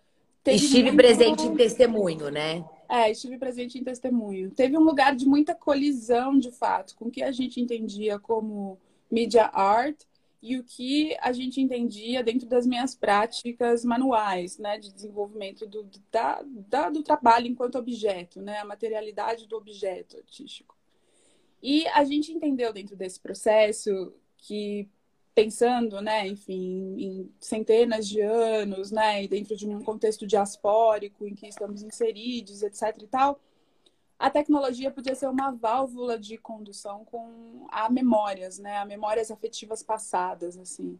estive 0.45 0.91
muito... 0.91 0.97
presente 0.97 1.43
em 1.43 1.55
testemunho, 1.55 2.29
né? 2.29 2.63
É, 2.89 3.09
estive 3.09 3.37
presente 3.37 3.79
em 3.79 3.83
testemunho. 3.83 4.51
Teve 4.51 4.77
um 4.77 4.81
lugar 4.81 5.15
de 5.15 5.25
muita 5.25 5.55
colisão, 5.55 6.37
de 6.37 6.51
fato, 6.51 6.95
com 6.95 7.05
o 7.05 7.11
que 7.11 7.23
a 7.23 7.31
gente 7.31 7.61
entendia 7.61 8.19
como 8.19 8.77
media 9.09 9.45
art 9.53 10.01
e 10.41 10.57
o 10.57 10.63
que 10.63 11.15
a 11.21 11.31
gente 11.31 11.61
entendia 11.61 12.23
dentro 12.23 12.47
das 12.47 12.65
minhas 12.65 12.95
práticas 12.95 13.85
manuais, 13.85 14.57
né, 14.57 14.79
de 14.79 14.91
desenvolvimento 14.91 15.67
do, 15.67 15.87
da, 16.11 16.41
da, 16.43 16.89
do 16.89 17.03
trabalho 17.03 17.47
enquanto 17.47 17.77
objeto, 17.77 18.41
né, 18.41 18.57
a 18.57 18.65
materialidade 18.65 19.47
do 19.47 19.55
objeto 19.55 20.17
artístico. 20.17 20.75
E 21.61 21.87
a 21.89 22.03
gente 22.03 22.31
entendeu 22.31 22.73
dentro 22.73 22.95
desse 22.95 23.19
processo 23.19 24.13
que 24.37 24.89
pensando, 25.35 26.01
né, 26.01 26.27
enfim, 26.27 26.95
em 26.97 27.31
centenas 27.39 28.07
de 28.07 28.19
anos, 28.21 28.91
né, 28.91 29.27
dentro 29.27 29.55
de 29.55 29.67
um 29.67 29.83
contexto 29.83 30.25
diaspórico 30.25 31.27
em 31.27 31.35
que 31.35 31.47
estamos 31.47 31.83
inseridos, 31.83 32.63
etc 32.63 32.97
e 33.03 33.07
tal, 33.07 33.39
a 34.21 34.29
tecnologia 34.29 34.91
podia 34.91 35.15
ser 35.15 35.27
uma 35.27 35.51
válvula 35.51 36.17
de 36.17 36.37
condução 36.37 37.03
com 37.05 37.65
a 37.71 37.89
memórias, 37.89 38.59
né, 38.59 38.77
a 38.77 38.85
memórias 38.85 39.31
afetivas 39.31 39.81
passadas, 39.81 40.59
assim. 40.59 40.99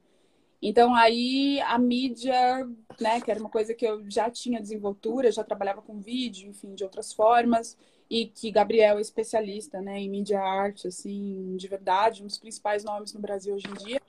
Então 0.60 0.96
aí 0.96 1.62
a 1.62 1.78
mídia, 1.78 2.68
né, 3.00 3.22
que 3.22 3.30
era 3.30 3.40
uma 3.40 3.50
coisa 3.50 3.76
que 3.76 3.86
eu 3.86 4.10
já 4.10 4.28
tinha 4.32 4.60
desenvoltura, 4.60 5.32
já 5.32 5.44
trabalhava 5.44 5.84
com 5.84 6.00
vídeo, 6.00 6.50
enfim, 6.50 6.74
de 6.74 6.84
outras 6.84 7.14
formas, 7.14 7.78
e 8.10 8.26
que 8.26 8.50
Gabriel 8.52 8.98
é 8.98 9.02
especialista, 9.02 9.80
né, 9.80 10.00
em 10.00 10.10
mídia 10.10 10.42
arte, 10.42 10.88
assim, 10.88 11.56
de 11.58 11.68
verdade, 11.68 12.24
um 12.24 12.28
dos 12.28 12.40
principais 12.40 12.84
nomes 12.84 13.14
no 13.14 13.22
Brasil 13.22 13.54
hoje 13.54 13.68
em 13.68 13.74
dia, 13.86 14.02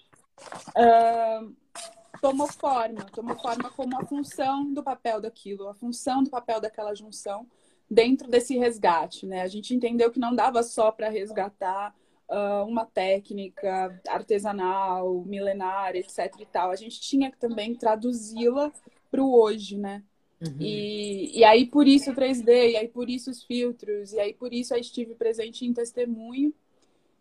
uh, 0.71 1.55
tomou 2.23 2.47
forma, 2.47 3.05
tomou 3.13 3.39
forma 3.39 3.69
como 3.71 4.01
a 4.01 4.07
função 4.07 4.73
do 4.73 4.83
papel 4.83 5.21
daquilo, 5.21 5.69
a 5.69 5.75
função 5.75 6.23
do 6.25 6.31
papel 6.31 6.63
daquela 6.63 6.95
junção 6.95 7.47
dentro 7.93 8.29
desse 8.29 8.57
resgate, 8.57 9.27
né? 9.27 9.43
A 9.43 9.49
gente 9.49 9.75
entendeu 9.75 10.11
que 10.11 10.19
não 10.19 10.35
dava 10.35 10.63
só 10.63 10.91
para 10.91 11.11
resgatar 11.11 11.95
uh, 12.29 12.67
uma 12.67 12.87
técnica 12.87 14.01
artesanal, 14.09 15.23
milenária, 15.27 16.01
etc 16.01 16.35
e 16.41 16.47
tal. 16.47 16.71
A 16.71 16.77
gente 16.77 17.01
tinha 17.01 17.31
que 17.31 17.39
também 17.39 17.75
traduzi-la 17.75 18.73
para 19.11 19.23
o 19.23 19.39
hoje, 19.39 19.77
né? 19.77 20.03
Uhum. 20.41 20.57
E, 20.59 21.39
e 21.39 21.45
aí 21.45 21.67
por 21.67 21.87
isso 21.87 22.11
o 22.11 22.15
3D, 22.15 22.71
e 22.71 22.77
aí 22.77 22.89
por 22.89 23.09
isso 23.09 23.31
os 23.31 23.45
filtros, 23.45 24.13
e 24.13 24.19
aí 24.19 24.33
por 24.33 24.53
isso 24.53 24.75
eu 24.75 24.79
estive 24.81 25.15
presente 25.15 25.65
em 25.65 25.73
testemunho, 25.73 26.53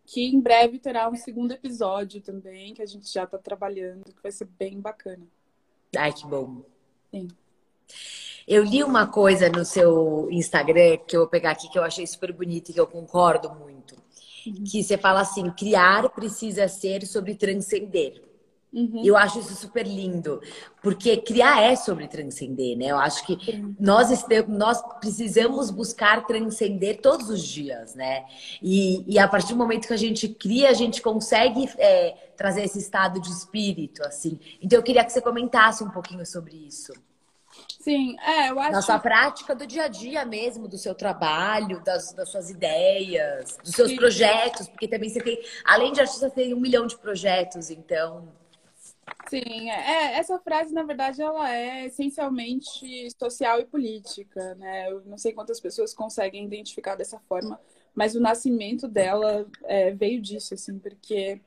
que 0.06 0.26
em 0.26 0.40
breve 0.40 0.80
terá 0.80 1.08
um 1.10 1.16
segundo 1.16 1.52
episódio 1.52 2.22
também, 2.22 2.74
que 2.74 2.82
a 2.82 2.86
gente 2.86 3.12
já 3.12 3.26
está 3.26 3.38
trabalhando, 3.38 4.06
que 4.06 4.24
vai 4.24 4.32
ser 4.32 4.46
bem 4.58 4.80
bacana. 4.80 5.28
Ai, 5.96 6.14
que 6.14 6.26
bom. 6.26 6.64
Sim. 7.12 7.28
Eu 8.48 8.64
li 8.64 8.84
uma 8.84 9.08
coisa 9.08 9.50
no 9.50 9.64
seu 9.64 10.28
Instagram 10.32 10.98
que 11.08 11.16
eu 11.16 11.22
vou 11.22 11.30
pegar 11.30 11.52
aqui 11.52 11.70
que 11.70 11.78
eu 11.78 11.84
achei 11.84 12.06
super 12.06 12.32
bonito 12.32 12.70
e 12.70 12.74
que 12.74 12.80
eu 12.80 12.88
concordo 12.88 13.50
muito. 13.54 13.96
Uhum. 14.46 14.64
Que 14.64 14.84
você 14.84 14.98
fala 14.98 15.22
assim: 15.22 15.50
criar 15.52 16.10
precisa 16.10 16.68
ser 16.68 17.06
sobre 17.06 17.36
transcender. 17.36 18.32
Uhum. 18.74 19.02
Eu 19.04 19.18
acho 19.18 19.40
isso 19.40 19.54
super 19.54 19.86
lindo, 19.86 20.42
porque 20.82 21.18
criar 21.18 21.62
é 21.62 21.76
sobre 21.76 22.08
transcender, 22.08 22.78
né? 22.78 22.86
Eu 22.86 22.98
acho 22.98 23.26
que 23.26 23.38
nós, 23.78 24.10
estamos, 24.10 24.58
nós 24.58 24.82
precisamos 24.98 25.70
buscar 25.70 26.26
transcender 26.26 27.02
todos 27.02 27.30
os 27.30 27.44
dias, 27.44 27.96
né? 27.96 28.24
E, 28.62 29.04
e 29.14 29.20
a 29.20 29.28
partir 29.28 29.50
do 29.50 29.58
momento 29.58 29.88
que 29.88 29.94
a 29.94 29.98
gente 29.98 30.30
cria, 30.30 30.70
a 30.70 30.74
gente 30.74 31.02
consegue 31.02 31.70
é, 31.78 32.12
trazer 32.38 32.64
esse 32.64 32.80
estado 32.80 33.20
de 33.20 33.30
espírito, 33.30 34.02
assim. 34.06 34.40
Então 34.62 34.80
eu 34.80 34.84
queria 34.84 35.04
que 35.04 35.12
você 35.12 35.22
comentasse 35.22 35.84
um 35.84 35.90
pouquinho 35.90 36.26
sobre 36.26 36.56
isso. 36.56 36.94
Sim, 37.80 38.16
é, 38.20 38.50
eu 38.50 38.60
acho. 38.60 38.72
Na 38.72 38.82
sua 38.82 39.00
prática 39.00 39.56
do 39.56 39.66
dia 39.66 39.86
a 39.86 39.88
dia 39.88 40.24
mesmo, 40.24 40.68
do 40.68 40.78
seu 40.78 40.94
trabalho, 40.94 41.84
das, 41.84 42.14
das 42.14 42.30
suas 42.30 42.50
ideias, 42.50 43.58
dos 43.64 43.74
seus 43.74 43.90
Sim. 43.90 43.98
projetos, 43.98 44.68
porque 44.68 44.88
também 44.88 45.10
você 45.10 45.22
tem, 45.22 45.42
além 45.66 45.92
de 45.92 46.00
artista, 46.00 46.30
você 46.30 46.36
tem 46.36 46.54
um 46.54 46.60
milhão 46.60 46.86
de 46.86 46.98
projetos, 46.98 47.70
então. 47.70 48.28
Sim, 49.30 49.70
é, 49.70 50.18
essa 50.18 50.38
frase, 50.40 50.74
na 50.74 50.84
verdade, 50.84 51.22
ela 51.22 51.52
é 51.52 51.86
essencialmente 51.86 53.10
social 53.18 53.60
e 53.60 53.66
política, 53.66 54.56
né? 54.56 54.92
Eu 54.92 55.02
não 55.06 55.18
sei 55.18 55.34
quantas 55.34 55.60
pessoas 55.60 55.94
conseguem 55.94 56.46
identificar 56.46 56.96
dessa 56.96 57.20
forma, 57.28 57.60
mas 57.96 58.16
o 58.16 58.20
nascimento 58.20 58.88
dela 58.88 59.48
é, 59.64 59.92
veio 59.92 60.22
disso, 60.22 60.54
assim, 60.54 60.78
porque 60.78 61.42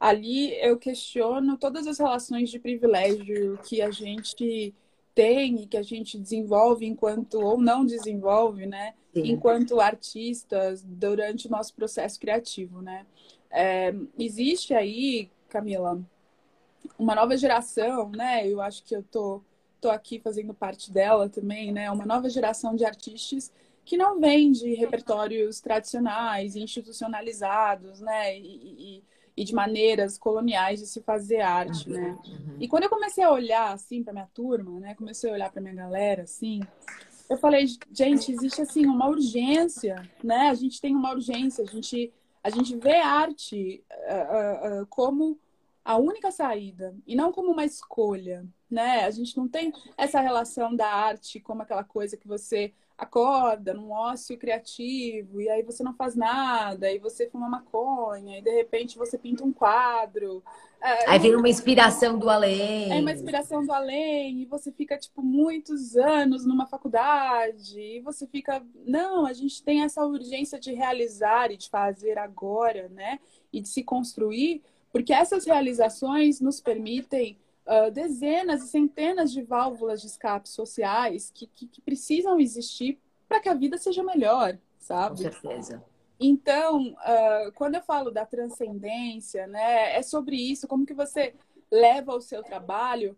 ali 0.00 0.52
eu 0.60 0.78
questiono 0.78 1.56
todas 1.56 1.86
as 1.86 1.98
relações 1.98 2.50
de 2.50 2.58
privilégio 2.58 3.58
que 3.64 3.80
a 3.80 3.90
gente 3.90 4.74
tem 5.16 5.62
e 5.62 5.66
que 5.66 5.78
a 5.78 5.82
gente 5.82 6.18
desenvolve 6.18 6.84
enquanto 6.84 7.40
ou 7.40 7.58
não 7.58 7.86
desenvolve, 7.86 8.66
né? 8.66 8.92
Sim. 9.14 9.30
Enquanto 9.30 9.80
artistas 9.80 10.84
durante 10.86 11.48
o 11.48 11.50
nosso 11.50 11.74
processo 11.74 12.20
criativo, 12.20 12.82
né? 12.82 13.06
É, 13.50 13.94
existe 14.18 14.74
aí, 14.74 15.30
Camila, 15.48 15.98
uma 16.98 17.14
nova 17.14 17.34
geração, 17.34 18.10
né? 18.10 18.46
Eu 18.46 18.60
acho 18.60 18.84
que 18.84 18.94
eu 18.94 19.02
tô, 19.02 19.40
tô 19.80 19.88
aqui 19.88 20.20
fazendo 20.20 20.52
parte 20.52 20.92
dela 20.92 21.30
também, 21.30 21.72
né? 21.72 21.90
Uma 21.90 22.04
nova 22.04 22.28
geração 22.28 22.76
de 22.76 22.84
artistas 22.84 23.50
que 23.86 23.96
não 23.96 24.20
vem 24.20 24.52
de 24.52 24.74
repertórios 24.74 25.60
tradicionais, 25.62 26.56
institucionalizados, 26.56 28.00
né? 28.00 28.38
E, 28.38 28.42
e, 28.98 29.04
e 29.36 29.44
de 29.44 29.54
maneiras 29.54 30.16
coloniais 30.16 30.80
de 30.80 30.86
se 30.86 31.02
fazer 31.02 31.40
arte, 31.40 31.88
né? 31.90 32.18
Uhum. 32.26 32.56
E 32.58 32.66
quando 32.66 32.84
eu 32.84 32.90
comecei 32.90 33.22
a 33.22 33.30
olhar 33.30 33.72
assim 33.72 34.02
para 34.02 34.12
minha 34.12 34.28
turma, 34.32 34.80
né? 34.80 34.94
Comecei 34.94 35.28
a 35.28 35.34
olhar 35.34 35.52
para 35.52 35.60
minha 35.60 35.74
galera 35.74 36.22
assim, 36.22 36.60
eu 37.28 37.36
falei, 37.36 37.66
gente, 37.92 38.32
existe 38.32 38.62
assim 38.62 38.86
uma 38.86 39.08
urgência, 39.08 40.08
né? 40.24 40.48
A 40.48 40.54
gente 40.54 40.80
tem 40.80 40.94
uma 40.94 41.12
urgência, 41.12 41.64
a 41.64 41.66
gente 41.66 42.12
a 42.42 42.50
gente 42.50 42.76
vê 42.76 42.94
arte 43.00 43.82
uh, 43.90 44.82
uh, 44.82 44.86
como 44.86 45.36
a 45.84 45.96
única 45.96 46.30
saída 46.30 46.96
e 47.04 47.16
não 47.16 47.32
como 47.32 47.50
uma 47.50 47.64
escolha, 47.64 48.46
né? 48.70 49.04
A 49.04 49.10
gente 49.10 49.36
não 49.36 49.48
tem 49.48 49.72
essa 49.96 50.20
relação 50.20 50.74
da 50.74 50.88
arte 50.88 51.40
como 51.40 51.62
aquela 51.62 51.84
coisa 51.84 52.16
que 52.16 52.26
você 52.26 52.72
acorda 52.98 53.74
num 53.74 53.90
ócio 53.90 54.38
criativo 54.38 55.40
e 55.40 55.48
aí 55.50 55.62
você 55.62 55.82
não 55.82 55.94
faz 55.94 56.16
nada, 56.16 56.90
e 56.90 56.98
você 56.98 57.28
fuma 57.28 57.48
maconha, 57.48 58.38
e 58.38 58.42
de 58.42 58.50
repente 58.50 58.96
você 58.96 59.18
pinta 59.18 59.44
um 59.44 59.52
quadro. 59.52 60.42
É, 60.80 61.10
aí 61.10 61.18
vira 61.18 61.36
uma 61.36 61.48
inspiração 61.48 62.18
do 62.18 62.30
além. 62.30 62.92
É 62.92 63.00
uma 63.00 63.12
inspiração 63.12 63.64
do 63.64 63.72
além, 63.72 64.42
e 64.42 64.46
você 64.46 64.72
fica, 64.72 64.96
tipo, 64.96 65.22
muitos 65.22 65.96
anos 65.96 66.46
numa 66.46 66.66
faculdade, 66.66 67.78
e 67.78 68.00
você 68.00 68.26
fica. 68.26 68.64
Não, 68.86 69.26
a 69.26 69.32
gente 69.32 69.62
tem 69.62 69.82
essa 69.82 70.04
urgência 70.04 70.58
de 70.58 70.72
realizar 70.72 71.50
e 71.50 71.56
de 71.56 71.68
fazer 71.68 72.18
agora, 72.18 72.88
né? 72.88 73.18
E 73.52 73.60
de 73.60 73.68
se 73.68 73.82
construir, 73.82 74.62
porque 74.90 75.12
essas 75.12 75.44
realizações 75.44 76.40
nos 76.40 76.60
permitem 76.60 77.38
uh, 77.66 77.90
dezenas 77.90 78.62
e 78.62 78.68
centenas 78.68 79.32
de 79.32 79.42
válvulas 79.42 80.00
de 80.00 80.06
escape 80.06 80.48
sociais 80.48 81.30
que, 81.34 81.46
que, 81.46 81.66
que 81.66 81.80
precisam 81.80 82.38
existir 82.38 82.98
para 83.28 83.40
que 83.40 83.48
a 83.48 83.54
vida 83.54 83.76
seja 83.76 84.02
melhor, 84.02 84.58
sabe? 84.78 85.16
Com 85.16 85.30
certeza. 85.30 85.84
Então, 86.18 86.92
uh, 86.92 87.52
quando 87.54 87.74
eu 87.74 87.82
falo 87.82 88.10
da 88.10 88.24
transcendência, 88.24 89.46
né, 89.46 89.96
é 89.96 90.02
sobre 90.02 90.36
isso, 90.36 90.66
como 90.66 90.86
que 90.86 90.94
você 90.94 91.34
leva 91.70 92.14
o 92.14 92.20
seu 92.20 92.42
trabalho 92.42 93.16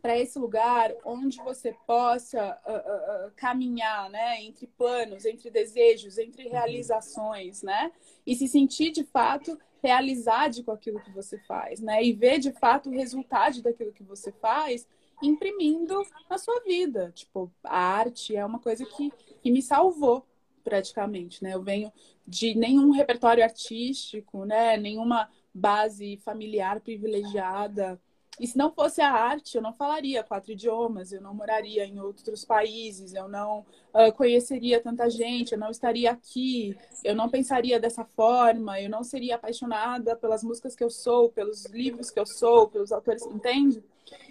para 0.00 0.18
esse 0.18 0.38
lugar 0.38 0.92
onde 1.04 1.38
você 1.38 1.74
possa 1.86 2.58
uh, 2.66 3.28
uh, 3.28 3.32
caminhar, 3.36 4.08
né, 4.10 4.42
entre 4.42 4.66
planos, 4.66 5.24
entre 5.24 5.50
desejos, 5.50 6.18
entre 6.18 6.44
uhum. 6.44 6.52
realizações, 6.52 7.62
né, 7.62 7.92
e 8.26 8.34
se 8.34 8.46
sentir 8.48 8.90
de 8.90 9.04
fato 9.04 9.58
realizado 9.82 10.62
com 10.64 10.72
aquilo 10.72 11.00
que 11.00 11.10
você 11.10 11.38
faz, 11.40 11.80
né? 11.80 12.02
E 12.02 12.12
ver 12.12 12.38
de 12.38 12.52
fato 12.52 12.88
o 12.88 12.92
resultado 12.92 13.62
daquilo 13.62 13.92
que 13.92 14.02
você 14.02 14.32
faz 14.32 14.86
imprimindo 15.22 16.02
na 16.28 16.38
sua 16.38 16.60
vida. 16.60 17.12
Tipo, 17.14 17.50
a 17.64 17.78
arte 17.78 18.34
é 18.34 18.44
uma 18.44 18.58
coisa 18.58 18.84
que, 18.84 19.12
que 19.40 19.50
me 19.50 19.62
salvou 19.62 20.26
praticamente, 20.64 21.42
né? 21.42 21.54
Eu 21.54 21.62
venho 21.62 21.92
de 22.26 22.54
nenhum 22.54 22.90
repertório 22.90 23.42
artístico, 23.42 24.44
né? 24.44 24.76
Nenhuma 24.76 25.28
base 25.54 26.18
familiar 26.18 26.80
privilegiada. 26.80 28.00
E 28.38 28.46
se 28.46 28.56
não 28.56 28.72
fosse 28.72 29.00
a 29.00 29.10
arte, 29.10 29.56
eu 29.56 29.62
não 29.62 29.72
falaria 29.72 30.22
quatro 30.22 30.52
idiomas, 30.52 31.12
eu 31.12 31.20
não 31.20 31.34
moraria 31.34 31.84
em 31.84 31.98
outros 32.00 32.44
países, 32.44 33.14
eu 33.14 33.28
não 33.28 33.60
uh, 33.92 34.12
conheceria 34.16 34.80
tanta 34.80 35.10
gente, 35.10 35.52
eu 35.52 35.58
não 35.58 35.70
estaria 35.70 36.10
aqui, 36.10 36.76
eu 37.02 37.14
não 37.14 37.28
pensaria 37.28 37.80
dessa 37.80 38.04
forma, 38.04 38.80
eu 38.80 38.88
não 38.88 39.02
seria 39.02 39.34
apaixonada 39.34 40.14
pelas 40.14 40.44
músicas 40.44 40.76
que 40.76 40.84
eu 40.84 40.90
sou, 40.90 41.30
pelos 41.30 41.66
livros 41.66 42.10
que 42.10 42.20
eu 42.20 42.26
sou, 42.26 42.68
pelos 42.68 42.92
autores, 42.92 43.26
entende? 43.26 43.82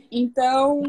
Então, 0.10 0.82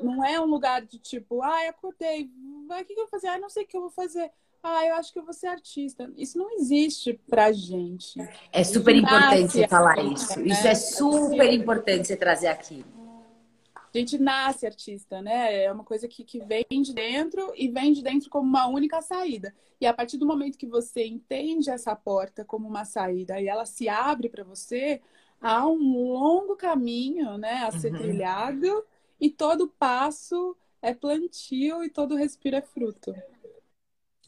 não 0.00 0.24
é 0.24 0.40
um 0.40 0.46
lugar 0.46 0.82
de 0.82 0.98
tipo, 0.98 1.42
ah, 1.42 1.68
acordei, 1.68 2.30
o 2.68 2.84
que, 2.84 2.94
que 2.94 3.00
eu 3.00 3.04
vou 3.04 3.08
fazer? 3.08 3.28
Ah, 3.28 3.38
não 3.38 3.50
sei 3.50 3.64
o 3.64 3.66
que 3.66 3.76
eu 3.76 3.82
vou 3.82 3.90
fazer 3.90 4.30
ah, 4.62 4.86
eu 4.86 4.94
acho 4.94 5.12
que 5.12 5.18
eu 5.18 5.24
vou 5.24 5.34
ser 5.34 5.48
artista. 5.48 6.10
Isso 6.16 6.38
não 6.38 6.52
existe 6.52 7.18
pra 7.28 7.50
gente. 7.50 8.20
É 8.52 8.62
super 8.62 8.94
importante 8.94 9.52
você 9.52 9.66
falar 9.66 9.98
artista, 9.98 10.34
isso. 10.34 10.40
Né? 10.40 10.46
Isso 10.46 10.66
é 10.68 10.74
super 10.74 11.52
importante 11.52 12.06
você 12.06 12.16
trazer 12.16 12.46
aqui. 12.46 12.84
A 13.94 13.98
gente 13.98 14.18
nasce 14.18 14.64
artista, 14.64 15.20
né? 15.20 15.64
É 15.64 15.72
uma 15.72 15.84
coisa 15.84 16.08
que, 16.08 16.24
que 16.24 16.38
vem 16.38 16.64
de 16.80 16.94
dentro 16.94 17.52
e 17.54 17.68
vem 17.68 17.92
de 17.92 18.02
dentro 18.02 18.30
como 18.30 18.48
uma 18.48 18.66
única 18.66 19.02
saída. 19.02 19.54
E 19.80 19.86
a 19.86 19.92
partir 19.92 20.16
do 20.16 20.24
momento 20.24 20.56
que 20.56 20.66
você 20.66 21.04
entende 21.04 21.68
essa 21.68 21.94
porta 21.94 22.44
como 22.44 22.66
uma 22.66 22.84
saída 22.84 23.40
e 23.40 23.48
ela 23.48 23.66
se 23.66 23.88
abre 23.88 24.30
para 24.30 24.44
você, 24.44 25.02
há 25.40 25.66
um 25.66 26.10
longo 26.10 26.56
caminho, 26.56 27.36
né, 27.36 27.64
a 27.64 27.72
ser 27.72 27.92
uhum. 27.92 27.98
trilhado 27.98 28.84
e 29.20 29.28
todo 29.28 29.68
passo 29.68 30.56
é 30.80 30.94
plantio 30.94 31.84
e 31.84 31.90
todo 31.90 32.16
respiro 32.16 32.56
é 32.56 32.62
fruto. 32.62 33.14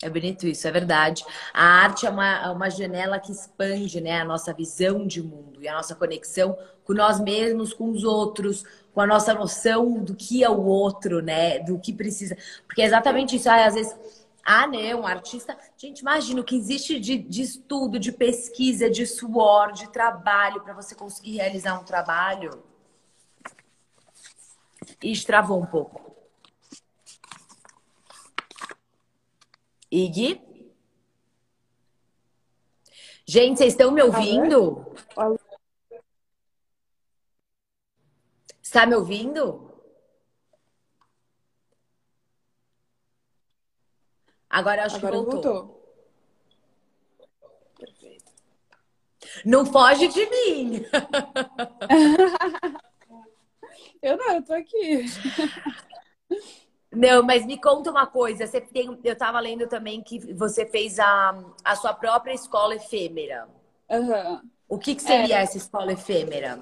É 0.04 0.10
bonito 0.10 0.46
isso, 0.46 0.68
é 0.68 0.70
verdade. 0.70 1.24
A 1.54 1.64
arte 1.64 2.04
é 2.04 2.10
uma, 2.10 2.44
é 2.44 2.48
uma 2.50 2.68
janela 2.68 3.18
que 3.18 3.32
expande 3.32 4.02
né, 4.02 4.20
a 4.20 4.24
nossa 4.24 4.52
visão 4.52 5.06
de 5.06 5.22
mundo 5.22 5.62
e 5.62 5.66
a 5.66 5.72
nossa 5.72 5.94
conexão 5.94 6.58
com 6.84 6.92
nós 6.92 7.18
mesmos, 7.18 7.72
com 7.72 7.88
os 7.88 8.04
outros, 8.04 8.64
com 8.92 9.00
a 9.00 9.06
nossa 9.06 9.32
noção 9.32 10.04
do 10.04 10.14
que 10.14 10.44
é 10.44 10.50
o 10.50 10.62
outro, 10.62 11.22
né? 11.22 11.58
Do 11.60 11.78
que 11.78 11.90
precisa. 11.90 12.36
Porque 12.66 12.82
é 12.82 12.84
exatamente 12.84 13.36
isso. 13.36 13.48
Às 13.48 13.72
vezes, 13.72 13.96
ah, 14.44 14.66
um 14.94 15.06
artista. 15.06 15.56
Gente, 15.78 16.00
imagina 16.00 16.42
o 16.42 16.44
que 16.44 16.54
existe 16.54 17.00
de, 17.00 17.16
de 17.16 17.40
estudo, 17.40 17.98
de 17.98 18.12
pesquisa, 18.12 18.90
de 18.90 19.06
suor, 19.06 19.72
de 19.72 19.90
trabalho 19.90 20.60
para 20.60 20.74
você 20.74 20.94
conseguir 20.94 21.36
realizar 21.36 21.80
um 21.80 21.84
trabalho. 21.84 22.62
Ixi, 25.02 25.24
travou 25.24 25.62
um 25.62 25.64
pouco. 25.64 26.03
Ig? 29.94 30.40
Gente, 33.24 33.58
vocês 33.58 33.72
estão 33.72 33.92
me 33.92 34.02
ouvindo? 34.02 34.92
Está 38.60 38.84
me 38.86 38.96
ouvindo? 38.96 39.72
Agora 44.50 44.82
eu 44.82 44.86
acho 44.86 44.96
Agora 44.96 45.12
que 45.16 45.22
voltou. 45.22 45.42
voltou. 45.42 45.84
Perfeito. 47.78 48.32
Não 49.44 49.64
foge 49.64 50.08
de 50.08 50.26
mim. 50.26 50.84
Eu 54.02 54.18
não, 54.18 54.34
eu 54.34 54.44
tô 54.44 54.52
aqui. 54.52 55.06
Não, 56.94 57.22
mas 57.22 57.44
me 57.46 57.58
conta 57.60 57.90
uma 57.90 58.06
coisa. 58.06 58.46
Você 58.46 58.60
tem, 58.60 58.98
eu 59.02 59.12
estava 59.12 59.40
lendo 59.40 59.66
também 59.66 60.02
que 60.02 60.18
você 60.34 60.66
fez 60.66 60.98
a, 60.98 61.42
a 61.64 61.76
sua 61.76 61.92
própria 61.92 62.32
escola 62.32 62.74
efêmera. 62.74 63.48
Aham. 63.90 64.42
O 64.68 64.78
que, 64.78 64.94
que 64.94 65.02
seria 65.02 65.38
É. 65.38 65.42
essa 65.42 65.56
escola 65.58 65.92
efêmera? 65.92 66.60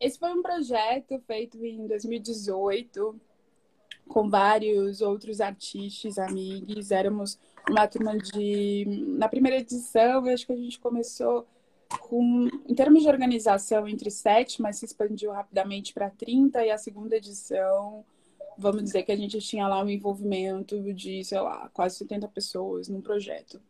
Esse 0.00 0.18
foi 0.18 0.30
um 0.30 0.42
projeto 0.42 1.20
feito 1.26 1.64
em 1.64 1.86
2018 1.86 3.20
com 4.08 4.28
vários 4.30 5.00
outros 5.02 5.40
artistas, 5.40 6.18
amigos. 6.18 6.90
Éramos 6.90 7.38
uma 7.68 7.86
turma 7.86 8.16
de. 8.16 8.84
Na 9.18 9.28
primeira 9.28 9.58
edição, 9.58 10.26
eu 10.26 10.34
acho 10.34 10.46
que 10.46 10.52
a 10.52 10.56
gente 10.56 10.78
começou 10.80 11.46
com, 12.00 12.48
em 12.66 12.74
termos 12.74 13.02
de 13.02 13.08
organização, 13.08 13.86
entre 13.88 14.10
sete, 14.10 14.60
mas 14.60 14.76
se 14.76 14.84
expandiu 14.84 15.32
rapidamente 15.32 15.92
para 15.92 16.10
30, 16.10 16.64
e 16.64 16.70
a 16.70 16.78
segunda 16.78 17.16
edição, 17.16 18.04
vamos 18.58 18.82
dizer 18.82 19.04
que 19.04 19.12
a 19.12 19.16
gente 19.16 19.38
tinha 19.40 19.68
lá 19.68 19.82
um 19.82 19.88
envolvimento 19.88 20.92
de, 20.92 21.24
sei 21.24 21.40
lá, 21.40 21.68
quase 21.72 21.96
70 21.98 22.28
pessoas 22.28 22.88
num 22.88 23.00
projeto. 23.00 23.62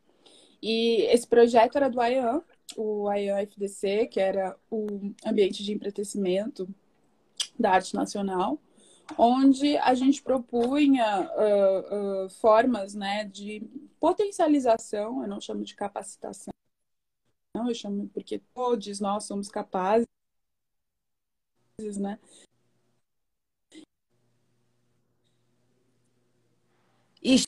E 0.63 1.03
esse 1.03 1.27
projeto 1.27 1.77
era 1.77 1.89
do 1.89 2.03
IAM, 2.03 2.43
o 2.77 3.13
IAM 3.13 3.43
FDC, 3.43 4.07
que 4.07 4.19
era 4.19 4.57
o 4.71 5.13
ambiente 5.25 5.63
de 5.63 5.73
empretecimento 5.73 6.69
da 7.59 7.73
arte 7.73 7.95
nacional, 7.95 8.59
onde 9.17 9.77
a 9.79 9.95
gente 9.95 10.23
propunha 10.23 11.05
ah, 11.05 12.25
ah, 12.27 12.29
formas 12.41 12.95
né, 12.95 13.25
de 13.25 13.63
potencialização, 14.01 15.23
eu 15.23 15.29
não 15.29 15.41
chamo 15.41 15.65
de 15.65 15.75
capacitação, 15.75 16.53
eu 17.55 17.75
chamo 17.75 18.09
porque 18.09 18.41
todos 18.55 19.01
nós 19.01 19.25
somos 19.25 19.49
capazes, 19.49 20.07
né? 22.01 22.19
Ixi, 27.23 27.47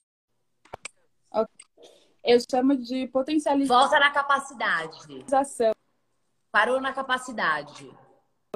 Eu 2.23 2.39
chamo 2.50 2.77
de 2.77 3.07
potencialização 3.09 3.81
volta 3.81 3.99
na 3.99 4.11
capacidade. 4.11 5.25
Parou 6.50 6.81
na 6.81 6.93
capacidade. 6.93 7.91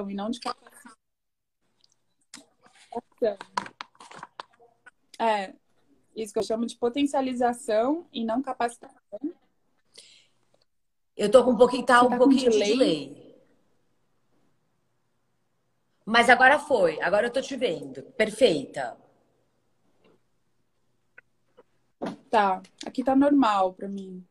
e 0.07 0.13
não 0.13 0.29
de 0.29 0.39
capacitação. 0.39 0.91
É, 5.17 5.53
isso 6.15 6.33
que 6.33 6.39
eu 6.39 6.43
chamo 6.43 6.65
de 6.65 6.75
potencialização 6.77 8.07
e 8.11 8.23
não 8.23 8.41
capacitação. 8.41 9.19
Eu 11.15 11.31
tô 11.31 11.43
com 11.45 11.51
um 11.51 11.57
pouquinho, 11.57 11.85
tá 11.85 12.03
um 12.03 12.09
tá 12.09 12.17
pouquinho 12.17 12.51
de 12.51 12.59
delay. 12.59 13.25
Mas 16.05 16.29
agora 16.29 16.59
foi. 16.59 17.01
Agora 17.01 17.27
eu 17.27 17.31
tô 17.31 17.41
te 17.41 17.55
vendo. 17.55 18.03
Perfeita. 18.11 19.04
Tá, 22.29 22.61
aqui 22.85 23.03
tá 23.03 23.15
normal 23.15 23.73
pra 23.73 23.87
mim. 23.87 24.25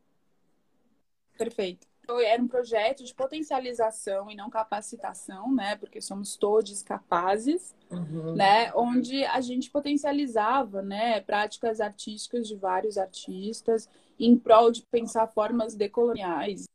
Perfeito. 1.39 1.87
Então, 2.03 2.21
Era 2.21 2.43
um 2.43 2.47
projeto 2.49 3.03
de 3.03 3.15
potencialização 3.15 4.31
e 4.31 4.37
não 4.37 4.51
capacitação, 4.51 5.53
né? 5.55 5.75
Porque 5.77 6.01
somos 6.03 6.37
todos 6.37 6.83
capazes, 6.83 7.75
Uhum. 7.91 8.35
né? 8.37 8.73
Onde 8.75 9.25
a 9.25 9.41
gente 9.41 9.71
potencializava, 9.71 10.83
né? 10.83 11.21
Práticas 11.23 11.81
artísticas 11.81 12.47
de 12.47 12.57
vários 12.57 12.99
artistas 12.99 13.89
em 14.21 14.37
prol 14.39 14.71
de 14.71 14.83
pensar 14.91 15.27
formas 15.29 15.75
decoloniais 15.75 16.67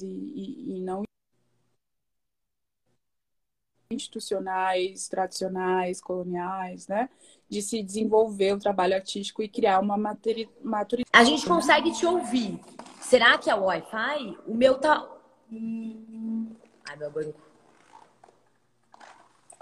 e, 0.00 0.04
e- 0.04 0.76
e 0.76 0.80
não 0.80 1.04
institucionais, 3.90 5.08
tradicionais, 5.08 6.00
coloniais, 6.00 6.86
né? 6.88 7.08
De 7.48 7.62
se 7.62 7.82
desenvolver 7.82 8.52
o 8.52 8.58
trabalho 8.58 8.94
artístico 8.94 9.42
e 9.42 9.48
criar 9.48 9.80
uma 9.80 9.96
maturidade. 9.96 11.06
A 11.10 11.24
gente 11.24 11.46
consegue 11.46 11.90
te 11.92 12.04
ouvir. 12.04 12.60
Será 13.00 13.38
que 13.38 13.48
é 13.48 13.54
o 13.54 13.64
Wi-Fi? 13.64 14.38
O 14.46 14.54
meu 14.54 14.78
tá. 14.78 15.08
Ai, 15.50 16.96
meu 16.98 17.10
banco. 17.10 17.40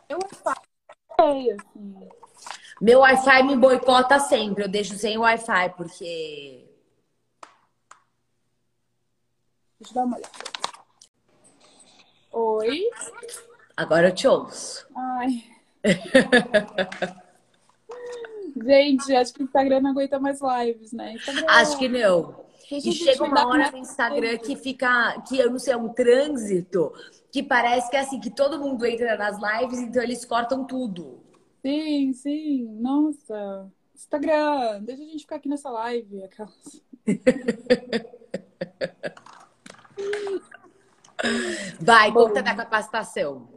Eu 0.09 0.19
falei, 1.17 1.53
assim. 1.53 2.09
Meu 2.81 3.01
Wi-Fi 3.01 3.43
me 3.45 3.57
boicota 3.57 4.19
sempre. 4.19 4.65
Eu 4.65 4.69
deixo 4.69 4.99
sem 4.99 5.17
Wi-Fi, 5.17 5.71
porque. 5.77 6.69
Deixa 9.79 9.93
eu 9.93 9.95
dar 9.95 10.05
uma 10.05 10.17
olhada. 10.17 10.33
Oi? 12.33 12.91
Agora 13.77 14.09
eu 14.09 14.15
te 14.15 14.27
ouço. 14.27 14.87
Ai. 14.97 15.45
Gente, 18.65 19.15
acho 19.15 19.35
que 19.35 19.43
o 19.43 19.45
Instagram 19.45 19.81
não 19.81 19.91
aguenta 19.91 20.19
mais 20.19 20.41
lives, 20.41 20.93
né? 20.93 21.13
Instagram, 21.15 21.45
Acho 21.49 21.79
que 21.79 21.89
não. 21.89 22.47
E 22.71 22.93
chega 22.93 23.23
uma 23.23 23.47
hora 23.47 23.71
no 23.71 23.79
Instagram 23.79 24.39
que 24.39 24.57
fica, 24.57 25.21
que 25.29 25.39
eu 25.39 25.51
não 25.51 25.59
sei, 25.59 25.75
é 25.75 25.77
um 25.77 25.91
trânsito, 25.91 26.93
que 27.31 27.43
parece 27.43 27.91
que 27.91 27.97
é 27.97 28.01
assim, 28.01 28.19
que 28.19 28.31
todo 28.31 28.59
mundo 28.59 28.85
entra 28.87 29.17
nas 29.17 29.39
lives, 29.39 29.79
então 29.79 30.03
eles 30.03 30.25
cortam 30.25 30.65
tudo. 30.65 31.23
Sim, 31.63 32.13
sim. 32.13 32.65
Nossa. 32.81 33.71
Instagram, 33.95 34.83
deixa 34.83 35.03
a 35.03 35.07
gente 35.07 35.21
ficar 35.21 35.37
aqui 35.37 35.49
nessa 35.49 35.71
live. 35.71 36.25
Aquelas... 36.25 36.83
Vai, 41.81 42.11
Bom. 42.11 42.27
conta 42.27 42.43
da 42.43 42.55
capacitação. 42.55 43.56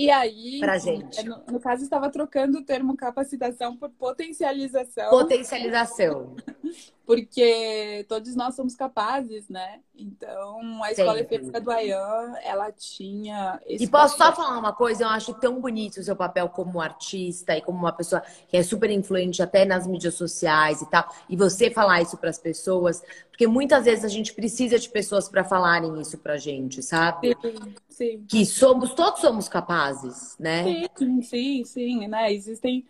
E 0.00 0.10
aí, 0.10 0.60
Pra 0.60 0.78
gente. 0.78 1.22
no, 1.24 1.42
no 1.46 1.60
caso, 1.60 1.82
estava 1.82 2.08
trocando 2.10 2.58
o 2.58 2.64
termo 2.64 2.96
capacitação 2.96 3.76
por 3.76 3.90
potencialização, 3.90 5.10
Potencialização. 5.10 6.36
porque 7.10 8.06
todos 8.08 8.36
nós 8.36 8.54
somos 8.54 8.76
capazes, 8.76 9.48
né? 9.48 9.80
Então, 9.96 10.80
a 10.84 10.92
escola 10.92 11.18
efêmera 11.18 11.60
do 11.60 11.68
Ayan, 11.68 12.36
ela 12.44 12.70
tinha 12.70 13.60
esse 13.66 13.84
E 13.84 13.88
posso 13.88 14.16
só 14.16 14.26
papel. 14.26 14.44
falar 14.44 14.58
uma 14.60 14.72
coisa? 14.72 15.02
Eu 15.02 15.08
acho 15.08 15.34
tão 15.34 15.60
bonito 15.60 15.96
o 15.98 16.04
seu 16.04 16.14
papel 16.14 16.48
como 16.48 16.80
artista 16.80 17.56
e 17.56 17.62
como 17.62 17.78
uma 17.80 17.90
pessoa 17.92 18.22
que 18.46 18.56
é 18.56 18.62
super 18.62 18.88
influente 18.90 19.42
até 19.42 19.64
nas 19.64 19.88
mídias 19.88 20.14
sociais 20.14 20.82
e 20.82 20.86
tal. 20.88 21.12
E 21.28 21.36
você 21.36 21.68
falar 21.68 22.00
isso 22.00 22.16
para 22.16 22.30
as 22.30 22.38
pessoas, 22.38 23.02
porque 23.28 23.44
muitas 23.48 23.86
vezes 23.86 24.04
a 24.04 24.08
gente 24.08 24.32
precisa 24.32 24.78
de 24.78 24.88
pessoas 24.88 25.28
para 25.28 25.42
falarem 25.42 26.00
isso 26.00 26.16
pra 26.16 26.36
gente, 26.36 26.80
sabe? 26.80 27.36
Sim, 27.42 27.74
sim. 27.88 28.28
Que 28.28 28.46
somos, 28.46 28.94
todos 28.94 29.20
somos 29.20 29.48
capazes, 29.48 30.36
né? 30.38 30.76
Sim, 30.96 31.22
sim, 31.22 31.64
sim, 31.64 32.06
né? 32.06 32.32
Existem 32.32 32.86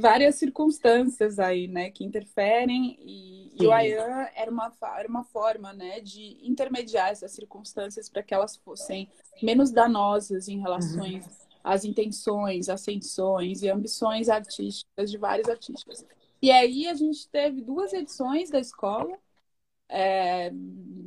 várias 0.00 0.36
circunstâncias 0.36 1.38
aí, 1.38 1.68
né, 1.68 1.90
que 1.90 2.04
interferem 2.04 2.96
e, 3.00 3.50
e 3.60 3.66
o 3.66 3.72
Ayan 3.72 4.28
era 4.34 4.50
uma, 4.50 4.72
era 4.98 5.08
uma 5.08 5.24
forma, 5.24 5.72
né, 5.72 6.00
de 6.00 6.38
intermediar 6.42 7.10
essas 7.10 7.32
circunstâncias 7.32 8.08
para 8.08 8.22
que 8.22 8.34
elas 8.34 8.56
fossem 8.56 9.08
menos 9.42 9.70
danosas 9.70 10.48
em 10.48 10.60
relação 10.60 11.04
às 11.62 11.84
intenções, 11.84 12.68
ascensões 12.68 13.62
e 13.62 13.68
ambições 13.68 14.28
artísticas 14.28 15.10
de 15.10 15.18
vários 15.18 15.48
artistas. 15.48 16.04
E 16.42 16.50
aí 16.50 16.86
a 16.86 16.94
gente 16.94 17.28
teve 17.28 17.62
duas 17.62 17.92
edições 17.92 18.50
da 18.50 18.58
escola, 18.60 19.18
é, 19.88 20.52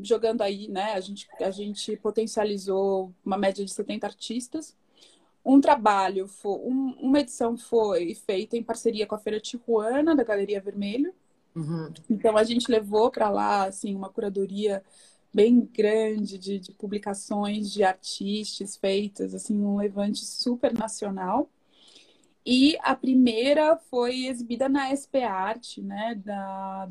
jogando 0.01 0.41
aí, 0.41 0.67
né, 0.67 0.93
a 0.93 0.99
gente, 0.99 1.27
a 1.39 1.51
gente 1.51 1.97
potencializou 1.97 3.13
uma 3.25 3.37
média 3.37 3.63
de 3.65 3.71
70 3.71 4.07
artistas. 4.07 4.75
Um 5.49 5.61
trabalho, 5.61 6.27
foi, 6.27 6.59
um- 6.59 6.95
uma 6.99 7.21
edição 7.21 7.57
foi 7.57 8.13
feita 8.13 8.57
em 8.57 8.63
parceria 8.63 9.07
com 9.07 9.15
a 9.15 9.17
Feira 9.17 9.39
Tijuana, 9.39 10.13
da 10.13 10.23
Galeria 10.23 10.59
Vermelho. 10.59 11.13
Uhum. 11.55 11.93
Então 12.09 12.35
a 12.35 12.43
gente 12.43 12.69
levou 12.69 13.09
para 13.09 13.29
lá 13.29 13.63
assim 13.65 13.95
uma 13.95 14.09
curadoria 14.09 14.83
bem 15.33 15.61
grande 15.61 16.37
de, 16.37 16.59
de 16.59 16.73
publicações 16.73 17.71
de 17.71 17.83
artistas 17.83 18.75
feitas, 18.75 19.33
assim 19.33 19.57
um 19.61 19.77
levante 19.77 20.25
super 20.25 20.73
nacional. 20.73 21.49
E 22.45 22.77
a 22.81 22.95
primeira 22.95 23.77
foi 23.77 24.25
exibida 24.25 24.67
na 24.67 24.89
SP 24.91 25.23
Arte, 25.23 25.81
né, 25.81 26.15
da 26.15 26.87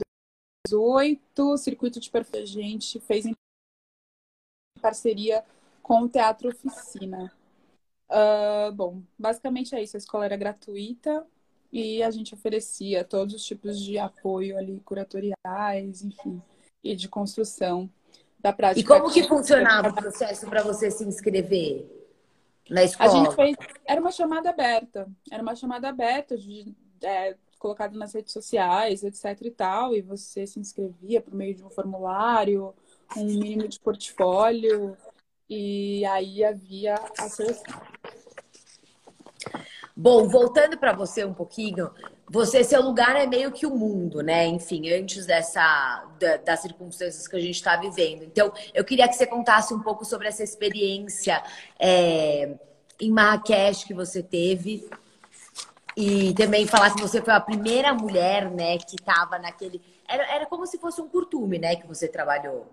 18, 0.67 1.57
Circuito 1.57 2.01
de 2.01 2.11
Perfil, 2.11 2.43
a 2.43 2.45
gente 2.45 3.01
fez 3.01 3.27
em 3.27 3.35
parceria 4.81 5.45
com 5.83 6.03
o 6.03 6.09
Teatro 6.09 6.49
Oficina. 6.49 7.33
Uh, 8.09 8.73
bom, 8.73 9.03
basicamente 9.19 9.75
é 9.75 9.83
isso. 9.83 9.97
A 9.97 9.99
escola 9.99 10.25
era 10.25 10.37
gratuita 10.37 11.27
e 11.73 12.03
a 12.03 12.11
gente 12.11 12.35
oferecia 12.35 13.05
todos 13.05 13.35
os 13.35 13.45
tipos 13.45 13.81
de 13.81 13.99
apoio 13.99 14.57
ali, 14.57 14.81
curatoriais, 14.85 16.03
enfim, 16.03 16.41
e 16.83 16.95
de 16.95 17.09
construção 17.09 17.91
da 18.39 18.53
prática. 18.53 18.81
E 18.81 18.85
como 18.85 19.13
que 19.13 19.25
funcionava 19.25 19.89
o 19.89 19.95
processo 19.95 20.47
para 20.47 20.63
você 20.63 20.91
se 20.91 21.05
inscrever 21.05 21.87
na 22.71 22.85
escola? 22.85 23.11
A 23.11 23.25
gente 23.25 23.35
fez, 23.35 23.57
era 23.85 24.01
uma 24.01 24.13
chamada 24.13 24.51
aberta, 24.51 25.09
era 25.31 25.43
uma 25.43 25.57
chamada 25.57 25.89
aberta 25.89 26.37
de, 26.37 26.73
é, 27.03 27.37
colocada 27.59 27.99
nas 27.99 28.13
redes 28.15 28.33
sociais, 28.33 29.03
etc 29.03 29.37
e 29.43 29.51
tal, 29.51 29.95
e 29.95 30.01
você 30.01 30.47
se 30.47 30.61
inscrevia 30.61 31.21
por 31.21 31.35
meio 31.35 31.55
de 31.55 31.65
um 31.65 31.71
formulário, 31.71 32.73
um 33.17 33.25
mínimo 33.25 33.69
de 33.69 33.81
portfólio, 33.81 34.97
e 35.49 36.05
aí 36.05 36.45
havia 36.45 36.95
a 37.19 37.29
seleção. 37.29 37.81
Bom, 39.97 40.29
voltando 40.29 40.77
para 40.77 40.93
você 40.93 41.25
um 41.25 41.33
pouquinho, 41.33 41.91
você, 42.29 42.63
seu 42.63 42.83
lugar 42.83 43.17
é 43.17 43.27
meio 43.27 43.51
que 43.51 43.67
o 43.67 43.75
mundo, 43.75 44.21
né? 44.21 44.47
Enfim, 44.47 44.91
antes 44.91 45.25
dessa 45.25 46.05
da, 46.21 46.37
das 46.37 46.61
circunstâncias 46.61 47.27
que 47.27 47.37
a 47.37 47.41
gente 47.41 47.55
está 47.55 47.77
vivendo. 47.77 48.23
Então, 48.23 48.53
eu 48.75 48.85
queria 48.85 49.09
que 49.09 49.15
você 49.15 49.27
contasse 49.27 49.73
um 49.73 49.81
pouco 49.81 50.05
sobre 50.05 50.29
essa 50.29 50.43
experiência 50.43 51.43
é, 51.79 52.57
em 53.01 53.11
Marrakech 53.11 53.87
que 53.87 53.95
você 53.95 54.23
teve 54.23 54.87
e 55.97 56.35
também 56.35 56.67
falar 56.67 56.95
que 56.95 57.01
você 57.01 57.23
foi 57.23 57.33
a 57.33 57.41
primeira 57.41 57.95
mulher, 57.95 58.51
né, 58.51 58.77
que 58.77 58.97
estava 58.97 59.39
naquele. 59.39 59.81
Era, 60.07 60.35
era 60.35 60.47
como 60.47 60.67
se 60.67 60.79
fosse 60.79 61.01
um 61.01 61.09
curtume, 61.09 61.59
né, 61.59 61.77
que 61.77 61.87
você 61.87 62.07
trabalhou. 62.07 62.67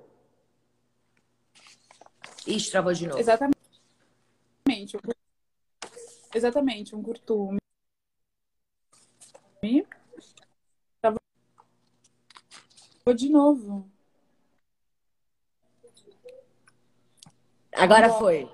Ixi, 2.48 2.72
travou 2.72 2.94
de 2.94 3.08
novo. 3.08 3.20
Exatamente. 3.20 3.58
Exatamente, 6.34 6.96
um 6.96 7.04
curtume. 7.04 7.58
Vou 13.06 13.14
de 13.14 13.30
novo. 13.30 13.90
Agora 17.74 18.10
foi. 18.14 18.50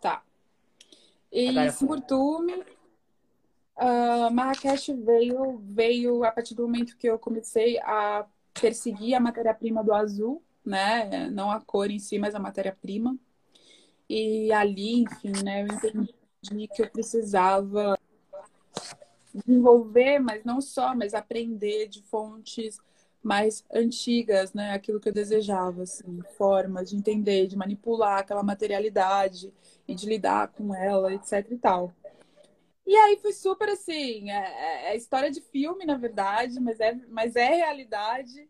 Tá. 0.00 0.24
E 1.30 1.56
esse 1.58 1.86
curtume, 1.86 2.64
uh, 3.76 4.30
Marrakech 4.32 4.92
veio, 4.94 5.58
veio 5.58 6.24
a 6.24 6.32
partir 6.32 6.54
do 6.54 6.62
momento 6.62 6.96
que 6.96 7.08
eu 7.08 7.18
comecei 7.18 7.78
a 7.80 8.26
perseguir 8.60 9.14
a 9.14 9.20
matéria-prima 9.20 9.84
do 9.84 9.94
azul, 9.94 10.42
né? 10.64 11.28
Não 11.30 11.50
a 11.50 11.60
cor 11.60 11.90
em 11.90 11.98
si, 11.98 12.18
mas 12.18 12.34
a 12.34 12.38
matéria-prima. 12.38 13.18
E 14.08 14.52
ali, 14.52 15.02
enfim, 15.02 15.32
né, 15.44 15.62
eu 15.62 15.66
entendi 15.66 16.68
que 16.68 16.82
eu 16.82 16.90
precisava 16.90 17.98
desenvolver, 19.34 20.18
mas 20.18 20.44
não 20.44 20.60
só, 20.60 20.94
mas 20.94 21.14
aprender 21.14 21.88
de 21.88 22.02
fontes 22.02 22.78
mais 23.22 23.64
antigas, 23.72 24.52
né? 24.54 24.72
Aquilo 24.72 25.00
que 25.00 25.08
eu 25.08 25.12
desejava, 25.12 25.82
assim, 25.82 26.20
formas 26.36 26.90
de 26.90 26.96
entender, 26.96 27.46
de 27.46 27.56
manipular 27.56 28.20
aquela 28.20 28.42
materialidade 28.42 29.52
e 29.86 29.94
de 29.94 30.06
lidar 30.06 30.48
com 30.48 30.74
ela, 30.74 31.12
etc 31.12 31.46
e 31.50 31.58
tal. 31.58 31.92
E 32.86 32.96
aí 32.96 33.18
foi 33.18 33.32
super 33.34 33.68
assim, 33.68 34.30
é, 34.30 34.34
é, 34.34 34.92
é 34.92 34.96
história 34.96 35.30
de 35.30 35.42
filme, 35.42 35.84
na 35.84 35.96
verdade, 35.96 36.58
mas 36.58 36.80
é, 36.80 36.98
mas 37.10 37.36
é 37.36 37.48
realidade. 37.56 38.47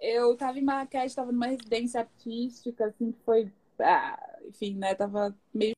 Eu 0.00 0.32
estava 0.32 0.58
em 0.58 0.62
Marrakech, 0.62 1.06
estava 1.06 1.30
numa 1.30 1.46
residência 1.46 2.00
artística, 2.00 2.86
assim, 2.86 3.12
que 3.12 3.20
foi 3.24 3.52
ah, 3.82 4.38
enfim, 4.44 4.74
né, 4.76 4.94
tava 4.94 5.36
meio 5.52 5.74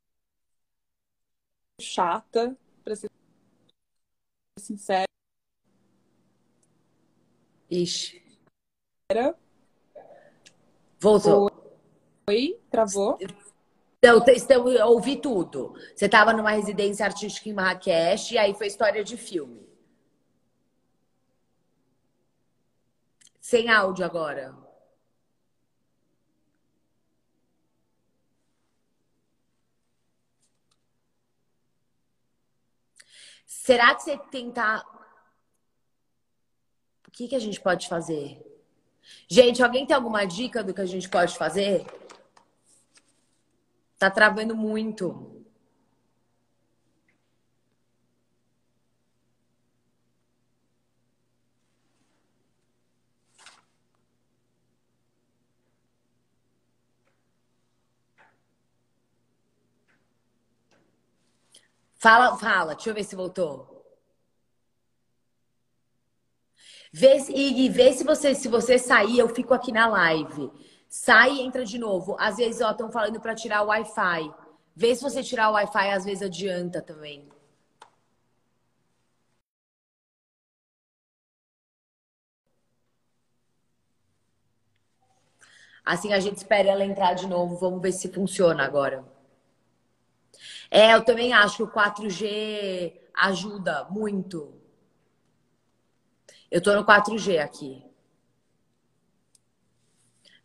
chata, 1.80 2.56
pra 2.84 2.94
ser 2.94 3.08
sincera. 4.58 5.04
Ixi. 7.70 8.22
Era. 9.10 9.36
Voltou. 11.00 11.50
Oi, 12.28 12.60
travou. 12.70 13.18
Então, 13.98 14.24
então, 14.28 14.68
eu 14.68 14.86
ouvi 14.88 15.16
tudo. 15.16 15.74
Você 15.94 16.06
estava 16.06 16.32
numa 16.32 16.50
residência 16.50 17.04
artística 17.04 17.48
em 17.48 17.52
Marrakech 17.52 18.34
e 18.34 18.38
aí 18.38 18.54
foi 18.54 18.66
história 18.66 19.02
de 19.02 19.16
filme. 19.16 19.71
Sem 23.52 23.68
áudio 23.68 24.02
agora. 24.02 24.56
Será 33.44 33.94
que 33.94 34.04
você 34.04 34.16
tentar. 34.16 34.82
O 37.06 37.10
que, 37.10 37.28
que 37.28 37.36
a 37.36 37.38
gente 37.38 37.60
pode 37.60 37.88
fazer? 37.88 38.40
Gente, 39.28 39.62
alguém 39.62 39.84
tem 39.84 39.94
alguma 39.94 40.24
dica 40.24 40.64
do 40.64 40.72
que 40.72 40.80
a 40.80 40.86
gente 40.86 41.10
pode 41.10 41.36
fazer? 41.36 41.84
Tá 43.98 44.10
travando 44.10 44.56
muito. 44.56 45.41
Fala, 62.02 62.36
fala, 62.36 62.74
deixa 62.74 62.90
eu 62.90 62.94
ver 62.94 63.04
se 63.04 63.16
voltou. 63.16 63.82
Vê, 66.92 67.16
Ig, 67.30 67.68
vê 67.70 67.92
se 67.92 68.04
você, 68.04 68.34
se 68.34 68.48
você 68.48 68.78
sair, 68.78 69.18
eu 69.18 69.28
fico 69.28 69.54
aqui 69.54 69.72
na 69.72 69.86
live. 69.86 70.50
Sai 70.88 71.34
e 71.34 71.40
entra 71.40 71.64
de 71.64 71.78
novo. 71.78 72.16
Às 72.18 72.36
vezes, 72.36 72.60
ó, 72.60 72.70
estão 72.70 72.90
falando 72.90 73.20
para 73.20 73.34
tirar 73.34 73.62
o 73.62 73.66
Wi-Fi. 73.68 74.30
Vê 74.76 74.94
se 74.94 75.02
você 75.02 75.22
tirar 75.22 75.50
o 75.50 75.54
Wi-Fi, 75.54 75.90
às 75.90 76.04
vezes 76.04 76.22
adianta 76.22 76.80
também. 76.82 77.28
Assim 85.84 86.12
a 86.12 86.18
gente 86.18 86.38
espera 86.38 86.70
ela 86.70 86.84
entrar 86.84 87.14
de 87.14 87.26
novo. 87.28 87.56
Vamos 87.56 87.80
ver 87.80 87.92
se 87.92 88.08
funciona 88.08 88.64
agora. 88.64 89.04
É, 90.72 90.94
eu 90.94 91.04
também 91.04 91.34
acho 91.34 91.56
que 91.58 91.62
o 91.64 91.68
4G 91.68 92.98
ajuda 93.14 93.84
muito. 93.90 94.54
Eu 96.48 96.62
tô 96.62 96.72
no 96.76 96.84
4G 96.84 97.38
aqui. 97.38 97.84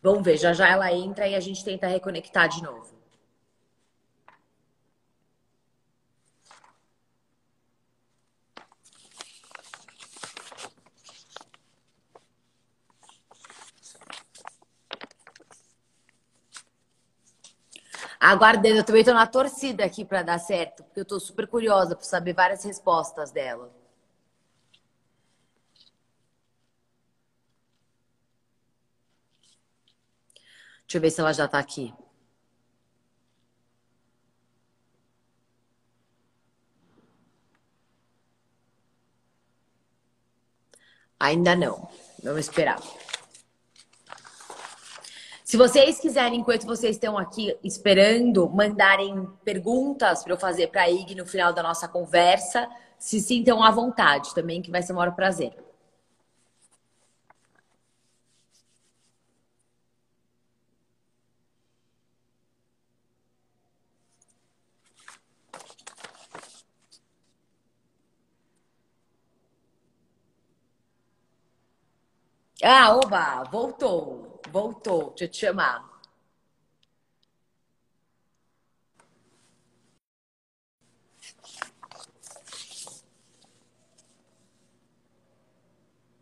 Vamos 0.02 0.24
ver, 0.24 0.38
já 0.38 0.54
já 0.54 0.68
ela 0.68 0.92
entra 0.92 1.28
e 1.28 1.36
a 1.36 1.40
gente 1.40 1.63
tenta 1.63 1.86
reconectar 1.86 2.50
de 2.50 2.63
novo. 2.63 2.97
Aguardando, 18.19 18.77
eu 18.77 18.84
também 18.84 19.01
estou 19.01 19.13
na 19.13 19.27
torcida 19.27 19.86
aqui 19.86 20.03
para 20.03 20.23
dar 20.23 20.39
certo, 20.39 20.84
porque 20.84 20.99
eu 20.99 21.03
estou 21.03 21.19
super 21.19 21.47
curiosa 21.47 21.95
para 21.95 22.06
saber 22.06 22.34
várias 22.34 22.63
respostas 22.63 23.32
dela. 23.32 23.71
Deixa 30.88 30.97
eu 30.97 31.01
ver 31.01 31.12
se 31.12 31.19
ela 31.19 31.34
já 31.34 31.45
está 31.45 31.60
aqui. 31.60 31.93
Ainda 41.19 41.56
não. 41.56 41.89
Vamos 42.23 42.41
esperar. 42.41 42.80
Se 45.48 45.56
vocês 45.56 45.98
quiserem, 45.98 46.42
enquanto 46.42 46.66
vocês 46.66 46.98
estão 46.98 47.18
aqui 47.18 47.58
esperando, 47.64 48.50
mandarem 48.50 49.26
perguntas 49.46 50.22
para 50.22 50.34
eu 50.34 50.38
fazer 50.38 50.68
para 50.68 50.82
a 50.82 50.90
IG 50.92 51.16
no 51.16 51.26
final 51.26 51.54
da 51.54 51.64
nossa 51.64 51.88
conversa, 51.88 52.70
se 53.00 53.22
sintam 53.22 53.64
à 53.64 53.72
vontade 53.72 54.36
também, 54.36 54.62
que 54.62 54.70
vai 54.70 54.82
ser 54.82 54.92
um 54.92 54.98
maior 54.98 55.16
prazer. 55.16 55.54
Ah, 72.64 72.96
oba, 72.96 73.44
voltou 73.50 74.27
voltou. 74.58 75.10
Deixa 75.10 75.26
eu 75.26 75.30
te 75.30 75.38
chamar. 75.38 75.98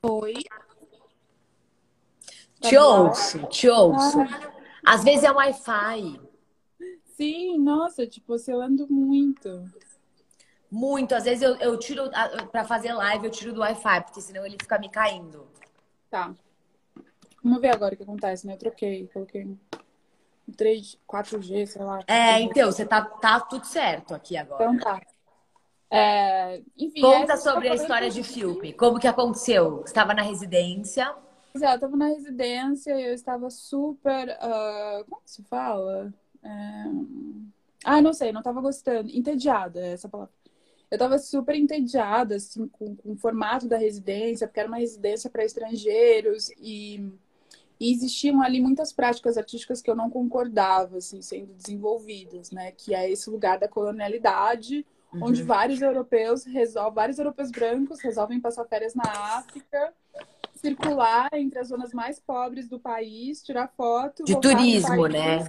Oi. 0.03 0.33
Te 2.61 2.75
tá 2.75 2.87
ouço, 2.87 3.47
te 3.47 3.69
ouço. 3.69 4.19
Ah. 4.19 4.53
Às 4.85 5.03
vezes 5.03 5.23
é 5.23 5.31
Wi-Fi. 5.31 6.21
Sim, 7.15 7.57
nossa, 7.59 8.05
tipo, 8.05 8.33
oscilando 8.33 8.87
muito. 8.89 9.49
Muito. 10.69 11.15
Às 11.15 11.23
vezes 11.23 11.41
eu, 11.41 11.55
eu 11.55 11.79
tiro, 11.79 12.03
para 12.51 12.65
fazer 12.65 12.93
live, 12.93 13.25
eu 13.25 13.31
tiro 13.31 13.53
do 13.53 13.61
Wi-Fi, 13.61 14.01
porque 14.01 14.21
senão 14.21 14.45
ele 14.45 14.57
fica 14.59 14.77
me 14.77 14.89
caindo. 14.89 15.47
Tá. 16.09 16.35
Vamos 17.45 17.61
ver 17.61 17.69
agora 17.69 17.93
o 17.93 17.97
que 17.97 18.01
acontece, 18.01 18.47
né? 18.47 18.53
Eu 18.53 18.57
troquei, 18.57 19.07
coloquei 19.13 19.55
3, 20.57 20.97
4G, 21.07 21.67
sei 21.67 21.83
lá. 21.83 21.99
É, 22.07 22.39
então, 22.39 22.71
você 22.71 22.83
tá, 22.83 23.05
tá 23.05 23.39
tudo 23.39 23.67
certo 23.67 24.15
aqui 24.15 24.35
agora. 24.35 24.63
Então 24.63 24.79
tá. 24.79 24.99
É, 25.91 26.59
enfim, 26.75 27.01
Conta 27.01 27.37
sobre 27.37 27.69
a 27.69 27.75
história 27.75 28.09
de 28.09 28.23
filme. 28.23 28.73
Como 28.73 28.99
que 28.99 29.07
aconteceu? 29.07 29.77
Você 29.77 29.83
estava 29.83 30.15
na 30.15 30.23
residência? 30.23 31.15
É, 31.61 31.71
eu 31.71 31.75
estava 31.75 31.95
na 31.95 32.07
residência 32.07 32.99
e 32.99 33.09
eu 33.09 33.13
estava 33.13 33.47
super. 33.51 34.27
Uh, 34.27 35.05
como 35.07 35.21
se 35.23 35.43
fala? 35.43 36.11
É... 36.41 36.49
Ah, 37.83 38.01
não 38.01 38.11
sei, 38.11 38.31
não 38.31 38.39
estava 38.39 38.59
gostando. 38.59 39.11
Entediada, 39.11 39.79
é 39.79 39.91
essa 39.91 40.09
palavra. 40.09 40.33
Eu 40.89 40.95
estava 40.95 41.19
super 41.19 41.55
entediada, 41.55 42.37
assim, 42.37 42.67
com, 42.69 42.95
com 42.95 43.11
o 43.11 43.15
formato 43.15 43.67
da 43.67 43.77
residência, 43.77 44.47
porque 44.47 44.59
era 44.59 44.67
uma 44.67 44.77
residência 44.77 45.29
para 45.29 45.45
estrangeiros 45.45 46.49
e, 46.57 47.11
e, 47.79 47.91
existiam 47.91 48.41
ali 48.41 48.61
muitas 48.61 48.93
práticas 48.93 49.37
artísticas 49.37 49.81
que 49.81 49.89
eu 49.89 49.95
não 49.95 50.09
concordava, 50.09 50.97
assim, 50.97 51.21
sendo 51.21 51.53
desenvolvidas, 51.53 52.51
né? 52.51 52.71
Que 52.71 52.93
é 52.93 53.09
esse 53.09 53.29
lugar 53.29 53.59
da 53.59 53.67
colonialidade, 53.67 54.85
uhum. 55.13 55.25
onde 55.25 55.43
vários 55.43 55.81
europeus 55.81 56.45
resolvem, 56.45 56.93
vários 56.93 57.19
europeus 57.19 57.51
brancos 57.51 57.99
resolvem 58.01 58.39
passar 58.39 58.65
férias 58.65 58.95
na 58.95 59.03
África 59.37 59.93
circular 60.55 61.29
entre 61.33 61.59
as 61.59 61.67
zonas 61.67 61.93
mais 61.93 62.19
pobres 62.19 62.67
do 62.67 62.79
país, 62.79 63.43
tirar 63.43 63.67
foto. 63.67 64.23
De 64.23 64.39
turismo, 64.39 65.07
né? 65.07 65.47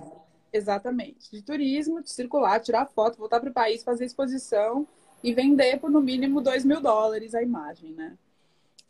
Exatamente. 0.52 1.30
De 1.30 1.42
turismo, 1.42 2.02
de 2.02 2.10
circular, 2.10 2.60
tirar 2.60 2.86
foto, 2.86 3.18
voltar 3.18 3.40
para 3.40 3.50
o 3.50 3.52
país, 3.52 3.82
fazer 3.82 4.04
exposição 4.04 4.86
e 5.22 5.32
vender 5.32 5.78
por 5.78 5.90
no 5.90 6.00
mínimo 6.00 6.40
2 6.40 6.64
mil 6.64 6.80
dólares 6.80 7.34
a 7.34 7.42
imagem, 7.42 7.92
né? 7.92 8.16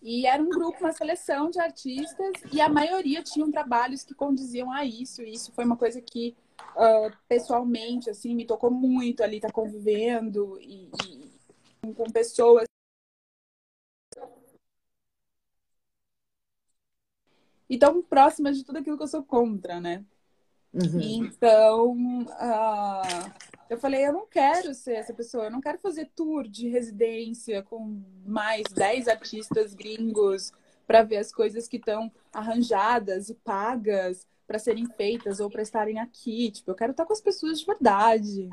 E 0.02 0.26
era 0.26 0.42
um 0.42 0.48
grupo, 0.48 0.78
uma 0.80 0.92
seleção 0.92 1.50
de 1.50 1.58
artistas, 1.58 2.32
e 2.52 2.60
a 2.60 2.68
maioria 2.68 3.22
tinham 3.22 3.50
trabalhos 3.50 4.04
que 4.04 4.14
condiziam 4.14 4.70
a 4.70 4.84
isso. 4.84 5.22
E 5.22 5.32
isso 5.32 5.52
foi 5.52 5.64
uma 5.64 5.76
coisa 5.76 6.00
que, 6.00 6.36
uh, 6.76 7.16
pessoalmente, 7.28 8.10
assim, 8.10 8.34
me 8.34 8.46
tocou 8.46 8.70
muito 8.70 9.22
ali, 9.22 9.40
tá 9.40 9.50
convivendo 9.50 10.58
e, 10.60 10.90
e 11.86 11.94
com 11.94 12.10
pessoas 12.10 12.66
e 17.68 17.78
tão 17.78 18.02
próximas 18.02 18.56
de 18.56 18.64
tudo 18.64 18.78
aquilo 18.78 18.96
que 18.96 19.02
eu 19.02 19.08
sou 19.08 19.22
contra, 19.24 19.80
né? 19.80 20.04
Uhum. 20.72 21.00
Então, 21.00 21.92
uh, 22.22 23.32
eu 23.68 23.78
falei, 23.78 24.06
eu 24.06 24.12
não 24.12 24.26
quero 24.26 24.74
ser 24.74 24.94
essa 24.94 25.14
pessoa, 25.14 25.44
eu 25.44 25.50
não 25.50 25.60
quero 25.60 25.78
fazer 25.78 26.10
tour 26.14 26.46
de 26.46 26.68
residência 26.68 27.62
com 27.62 28.02
mais 28.24 28.64
10 28.72 29.08
artistas 29.08 29.74
gringos 29.74 30.52
para 30.86 31.02
ver 31.02 31.16
as 31.16 31.32
coisas 31.32 31.66
que 31.66 31.76
estão 31.76 32.10
arranjadas 32.32 33.28
e 33.28 33.34
pagas 33.34 34.26
para 34.46 34.58
serem 34.58 34.86
feitas 34.86 35.40
ou 35.40 35.50
para 35.50 35.62
estarem 35.62 35.98
aqui. 35.98 36.50
Tipo, 36.50 36.70
eu 36.70 36.74
quero 36.76 36.92
estar 36.92 37.04
com 37.04 37.12
as 37.12 37.20
pessoas 37.20 37.58
de 37.58 37.66
verdade. 37.66 38.48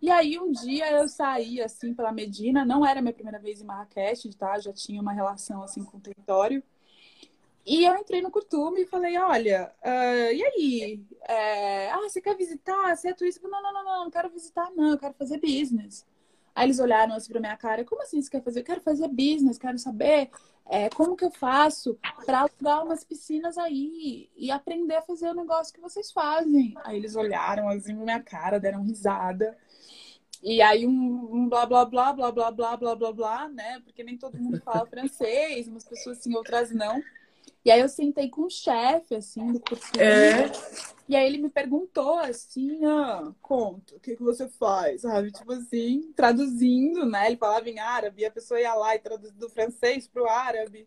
E 0.00 0.10
aí 0.10 0.38
um 0.38 0.50
dia 0.50 0.90
eu 0.92 1.08
saí 1.08 1.60
assim 1.60 1.92
pela 1.92 2.12
Medina, 2.12 2.64
não 2.64 2.86
era 2.86 3.02
minha 3.02 3.12
primeira 3.12 3.38
vez 3.38 3.60
em 3.60 3.64
Marrakech, 3.64 4.34
tá? 4.36 4.58
Já 4.58 4.72
tinha 4.72 5.02
uma 5.02 5.12
relação 5.12 5.62
assim 5.62 5.84
com 5.84 5.98
o 5.98 6.00
território. 6.00 6.62
E 7.68 7.84
eu 7.84 7.94
entrei 7.96 8.22
no 8.22 8.30
Curtume 8.30 8.80
e 8.80 8.86
falei, 8.86 9.18
olha, 9.18 9.70
uh, 9.84 10.32
e 10.32 10.42
aí? 10.42 11.06
É, 11.20 11.90
ah, 11.90 11.98
você 11.98 12.18
quer 12.18 12.34
visitar? 12.34 12.96
Você 12.96 13.08
é 13.08 13.12
turista? 13.12 13.46
Não, 13.46 13.62
não, 13.62 13.70
não, 13.70 13.84
não, 13.84 14.04
não 14.04 14.10
quero 14.10 14.30
visitar, 14.30 14.70
não, 14.74 14.92
eu 14.92 14.98
quero 14.98 15.12
fazer 15.12 15.38
business. 15.38 16.06
Aí 16.54 16.66
eles 16.66 16.80
olharam 16.80 17.12
assim 17.14 17.30
pra 17.30 17.40
minha 17.40 17.56
cara, 17.58 17.84
como 17.84 18.02
assim 18.02 18.22
você 18.22 18.30
quer 18.30 18.42
fazer? 18.42 18.60
Eu 18.60 18.64
quero 18.64 18.80
fazer 18.80 19.06
business, 19.08 19.58
quero 19.58 19.78
saber 19.78 20.30
é, 20.64 20.88
como 20.88 21.14
que 21.14 21.26
eu 21.26 21.30
faço 21.30 21.98
para 22.24 22.40
alugar 22.40 22.86
umas 22.86 23.04
piscinas 23.04 23.58
aí 23.58 24.30
e 24.34 24.50
aprender 24.50 24.94
a 24.94 25.02
fazer 25.02 25.28
o 25.28 25.34
negócio 25.34 25.74
que 25.74 25.80
vocês 25.80 26.10
fazem. 26.10 26.74
Aí 26.84 26.96
eles 26.96 27.16
olharam 27.16 27.68
assim 27.68 27.94
pra 27.94 28.04
minha 28.04 28.22
cara, 28.22 28.58
deram 28.58 28.82
risada. 28.82 29.58
E 30.42 30.62
aí 30.62 30.86
um, 30.86 31.46
blá 31.50 31.66
blá 31.66 31.84
blá 31.84 32.14
blá 32.14 32.32
blá 32.32 32.50
blá 32.50 32.76
blá 32.78 32.96
blá 32.96 33.12
blá, 33.12 33.48
né? 33.50 33.80
Porque 33.84 34.02
nem 34.02 34.16
todo 34.16 34.38
mundo 34.38 34.58
fala 34.64 34.86
francês, 34.86 35.68
umas 35.68 35.84
pessoas 35.84 36.16
sim, 36.16 36.34
outras 36.34 36.70
não. 36.70 37.02
E 37.64 37.70
aí 37.70 37.80
eu 37.80 37.88
sentei 37.88 38.30
com 38.30 38.42
o 38.42 38.50
chefe, 38.50 39.14
assim, 39.14 39.52
do 39.52 39.60
curso. 39.60 39.90
É. 39.98 40.50
E 41.08 41.16
aí 41.16 41.26
ele 41.26 41.38
me 41.38 41.48
perguntou 41.48 42.18
assim, 42.18 42.84
ah, 42.84 43.32
conta, 43.40 43.96
o 43.96 44.00
que, 44.00 44.14
que 44.14 44.22
você 44.22 44.48
faz? 44.48 45.02
Sabe? 45.02 45.32
Tipo 45.32 45.52
assim, 45.52 46.12
traduzindo, 46.14 47.06
né? 47.06 47.26
Ele 47.26 47.36
falava 47.36 47.68
em 47.68 47.78
árabe, 47.78 48.24
a 48.24 48.30
pessoa 48.30 48.60
ia 48.60 48.74
lá 48.74 48.94
e 48.94 48.98
traduzia 48.98 49.32
do 49.32 49.48
francês 49.48 50.06
pro 50.06 50.28
árabe. 50.28 50.86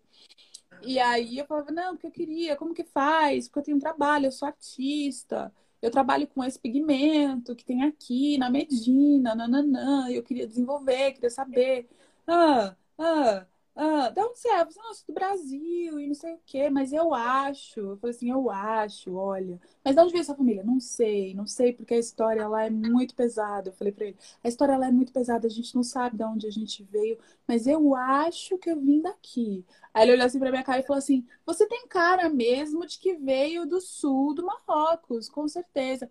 E 0.84 1.00
aí 1.00 1.38
eu 1.38 1.46
falava, 1.46 1.72
não, 1.72 1.94
porque 1.94 2.08
eu 2.08 2.12
queria, 2.12 2.56
como 2.56 2.74
que 2.74 2.84
faz? 2.84 3.48
Porque 3.48 3.60
eu 3.60 3.64
tenho 3.64 3.78
um 3.78 3.80
trabalho, 3.80 4.28
eu 4.28 4.32
sou 4.32 4.48
artista, 4.48 5.54
eu 5.82 5.92
trabalho 5.92 6.28
com 6.28 6.44
esse 6.44 6.60
pigmento 6.60 7.56
que 7.56 7.66
tem 7.66 7.84
aqui 7.84 8.38
na 8.38 8.50
Medina, 8.50 9.36
nananã, 9.36 10.10
eu 10.10 10.24
queria 10.24 10.48
desenvolver, 10.48 11.14
queria 11.14 11.30
saber. 11.30 11.90
Ah, 12.28 12.76
ah, 12.98 13.46
ah, 13.76 14.10
de 14.10 14.20
onde 14.22 14.38
você 14.40 14.50
é? 14.50 14.66
Nossa, 14.66 15.04
do 15.08 15.14
Brasil 15.14 16.00
e 16.00 16.08
não 16.08 16.14
sei 16.14 16.34
o 16.34 16.40
quê, 16.46 16.70
mas 16.70 16.92
eu 16.92 17.14
acho. 17.14 17.80
Eu 17.80 17.98
falei 17.98 18.16
assim, 18.16 18.30
eu 18.30 18.50
acho, 18.50 19.16
olha. 19.16 19.60
Mas 19.84 19.96
de 19.96 20.02
onde 20.02 20.12
veio 20.14 20.26
sua 20.26 20.36
família? 20.36 20.64
Não 20.64 20.80
sei, 20.80 21.34
não 21.34 21.48
sei, 21.48 21.72
porque 21.74 21.94
a 21.94 21.98
história 21.98 22.48
lá 22.48 22.66
é 22.66 22.70
muito 22.70 23.16
pesada. 23.16 23.70
Eu 23.70 23.74
falei 23.74 23.94
pra 23.94 24.06
ele, 24.06 24.18
a 24.44 24.48
história 24.50 24.78
lá 24.78 24.88
é 24.88 24.92
muito 24.92 25.14
pesada, 25.14 25.48
a 25.48 25.50
gente 25.50 25.74
não 25.74 25.84
sabe 25.84 26.18
de 26.18 26.24
onde 26.24 26.48
a 26.48 26.52
gente 26.52 26.84
veio, 26.84 27.18
mas 27.48 27.66
eu 27.66 27.96
acho 27.96 28.58
que 28.58 28.70
eu 28.70 28.80
vim 28.80 29.02
daqui. 29.02 29.66
Aí 29.94 30.04
ele 30.04 30.14
olhou 30.14 30.26
assim 30.26 30.40
pra 30.40 30.52
minha 30.52 30.64
cara 30.64 30.80
e 30.80 30.84
falou 30.84 31.00
assim: 31.00 31.26
Você 31.46 31.66
tem 31.68 31.88
cara 31.88 32.30
mesmo 32.30 32.86
de 32.86 33.00
que 33.00 33.16
veio 33.16 33.66
do 33.66 33.80
sul 33.82 34.34
do 34.34 34.46
Marrocos, 34.46 35.30
com 35.30 35.48
certeza. 35.48 36.10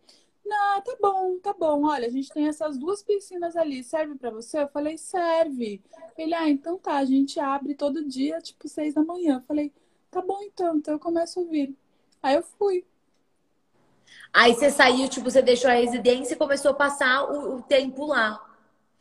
Não, 0.50 0.80
tá 0.80 0.96
bom, 1.00 1.38
tá 1.38 1.52
bom. 1.52 1.86
Olha, 1.86 2.08
a 2.08 2.10
gente 2.10 2.28
tem 2.30 2.48
essas 2.48 2.76
duas 2.76 3.04
piscinas 3.04 3.54
ali. 3.54 3.84
Serve 3.84 4.16
para 4.16 4.30
você? 4.30 4.60
Eu 4.60 4.68
falei, 4.68 4.98
serve. 4.98 5.80
Ele, 6.18 6.34
ah, 6.34 6.48
então 6.48 6.76
tá. 6.76 6.96
A 6.96 7.04
gente 7.04 7.38
abre 7.38 7.72
todo 7.72 8.04
dia, 8.04 8.40
tipo, 8.40 8.66
seis 8.66 8.92
da 8.92 9.04
manhã. 9.04 9.36
Eu 9.36 9.46
falei, 9.46 9.72
tá 10.10 10.20
bom 10.20 10.42
então. 10.42 10.76
Então 10.76 10.94
eu 10.94 10.98
começo 10.98 11.38
a 11.38 11.44
vir. 11.44 11.72
Aí 12.20 12.34
eu 12.34 12.42
fui. 12.42 12.84
Aí 14.32 14.52
você 14.52 14.72
saiu, 14.72 15.08
tipo, 15.08 15.30
você 15.30 15.40
deixou 15.40 15.70
a 15.70 15.74
residência 15.74 16.34
e 16.34 16.36
começou 16.36 16.72
a 16.72 16.74
passar 16.74 17.30
o, 17.30 17.58
o 17.58 17.62
tempo 17.62 18.06
lá. 18.06 18.44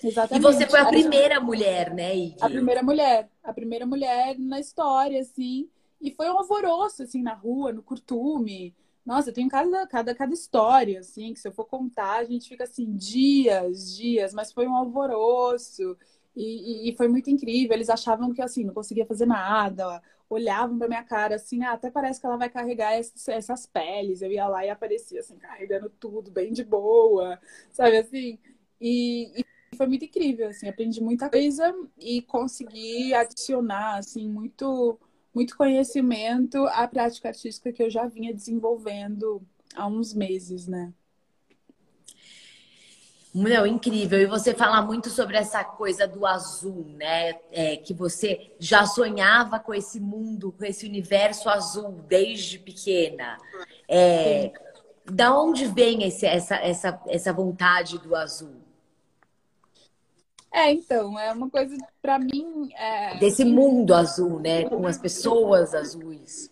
Exatamente. 0.04 0.40
E 0.40 0.54
você 0.54 0.68
foi 0.68 0.80
a 0.80 0.86
primeira 0.86 1.42
mulher, 1.42 1.92
né, 1.92 2.16
Iggy? 2.16 2.38
A 2.42 2.48
primeira 2.48 2.84
mulher. 2.84 3.28
A 3.44 3.52
primeira 3.52 3.88
mulher 3.88 4.38
na 4.38 4.60
história, 4.60 5.20
assim. 5.20 5.68
E 6.00 6.12
foi 6.12 6.30
um 6.30 6.38
alvoroço, 6.38 7.02
assim, 7.02 7.24
na 7.24 7.34
rua, 7.34 7.74
no 7.74 7.82
curtume. 7.82 8.76
Nossa, 9.06 9.30
eu 9.30 9.34
tenho 9.34 9.50
cada, 9.50 9.88
cada, 9.88 10.14
cada 10.14 10.34
história, 10.34 11.00
assim, 11.00 11.34
que 11.34 11.40
se 11.40 11.48
eu 11.48 11.52
for 11.52 11.66
contar, 11.66 12.18
a 12.20 12.24
gente 12.24 12.48
fica 12.48 12.64
assim, 12.66 12.96
dias, 12.96 13.96
dias, 13.96 14.34
mas 14.34 14.52
foi 14.52 14.68
um 14.68 14.76
alvoroço. 14.76 15.98
E, 16.36 16.88
e, 16.88 16.92
e 16.92 16.96
foi 16.96 17.08
muito 17.08 17.30
incrível. 17.30 17.74
Eles 17.76 17.90
achavam 17.90 18.34
que 18.34 18.42
assim, 18.42 18.64
não 18.64 18.74
conseguia 18.74 19.06
fazer 19.06 19.26
nada, 19.26 20.02
olhavam 20.30 20.78
pra 20.78 20.88
minha 20.88 21.04
cara 21.04 21.36
assim, 21.36 21.64
ah, 21.64 21.74
até 21.74 21.90
parece 21.90 22.20
que 22.22 22.26
ela 22.28 22.38
vai 22.38 22.50
carregar 22.50 22.94
essas, 22.94 23.28
essas 23.30 23.66
peles. 23.66 24.22
Eu 24.22 24.32
ia 24.32 24.48
lá 24.48 24.66
e 24.66 24.70
aparecia 24.70 25.20
assim, 25.22 25.38
carregando 25.38 25.90
tudo, 26.00 26.30
bem 26.32 26.52
de 26.54 26.64
boa, 26.64 27.40
sabe 27.72 27.98
assim? 27.98 28.38
E, 28.80 29.42
e 29.42 29.76
foi 29.76 29.88
muito 29.88 30.06
incrível, 30.06 30.50
assim, 30.50 30.68
aprendi 30.70 31.02
muita 31.02 31.30
coisa 31.30 31.74
e 31.98 32.22
consegui 32.24 33.14
adicionar, 33.14 33.98
assim, 33.98 34.28
muito 34.30 35.00
muito 35.34 35.56
conhecimento 35.56 36.66
à 36.68 36.88
prática 36.88 37.30
artística 37.30 37.72
que 37.72 37.84
eu 37.84 37.90
já 37.90 38.08
vinha 38.08 38.34
desenvolvendo 38.34 39.42
há 39.76 39.88
uns 39.88 40.14
meses, 40.14 40.68
né? 40.68 40.94
Não, 43.34 43.66
incrível. 43.66 44.20
E 44.20 44.26
você 44.26 44.56
fala 44.56 44.82
muito 44.82 45.10
sobre 45.10 45.38
essa 45.38 45.64
coisa 45.64 46.08
do 46.08 46.26
azul, 46.26 46.86
né? 46.98 47.36
É, 47.52 47.78
que 47.78 47.94
você 47.94 48.52
já 48.60 48.86
sonhava 48.88 49.60
com 49.60 49.74
esse 49.74 50.00
mundo, 50.00 50.52
com 50.52 50.66
esse 50.66 50.86
universo 50.88 51.48
azul 51.48 51.92
desde 52.08 52.58
pequena. 52.58 53.38
É, 53.88 54.52
da 55.06 55.36
onde 55.38 55.66
vem 55.68 56.04
esse, 56.04 56.26
essa, 56.26 56.56
essa, 56.56 57.02
essa 57.08 57.32
vontade 57.32 58.00
do 58.00 58.16
azul? 58.16 58.59
É, 60.52 60.72
então, 60.72 61.18
é 61.20 61.32
uma 61.32 61.50
coisa 61.50 61.78
para 62.02 62.18
mim. 62.18 62.74
É... 62.74 63.18
Desse 63.20 63.46
mundo 63.46 63.94
azul, 63.94 64.40
né? 64.40 64.68
Com 64.68 64.86
as 64.88 64.98
pessoas 64.98 65.74
azuis. 65.74 66.52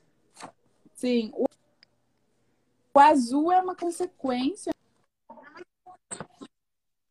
Sim. 0.94 1.32
O, 1.34 1.46
o 2.94 3.00
azul 3.00 3.52
é 3.52 3.60
uma 3.62 3.76
consequência, 3.76 4.72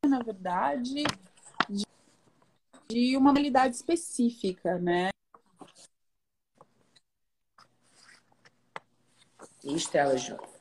na 0.05 0.20
verdade, 0.20 1.05
de, 1.68 1.85
de 2.88 3.16
uma 3.16 3.31
habilidade 3.31 3.77
específica, 3.77 4.79
né? 4.79 5.11
De 9.61 10.38
novo. 10.38 10.57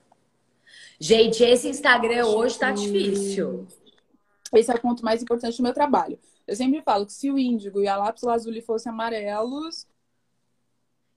Gente, 1.00 1.44
esse 1.44 1.68
Instagram 1.68 2.26
hoje 2.26 2.58
tá 2.58 2.72
difícil. 2.72 3.68
Esse 4.58 4.72
é 4.72 4.76
o 4.76 4.82
ponto 4.82 5.04
mais 5.04 5.22
importante 5.22 5.58
do 5.58 5.64
meu 5.64 5.74
trabalho. 5.74 6.20
Eu 6.48 6.56
sempre 6.56 6.82
falo 6.82 7.06
que 7.06 7.14
se 7.14 7.30
o 7.32 7.38
índigo 7.38 7.82
e 7.82 7.88
a 7.88 7.98
lápis 7.98 8.24
lazuli 8.24 8.62
fossem 8.62 8.92
amarelos. 8.92 9.88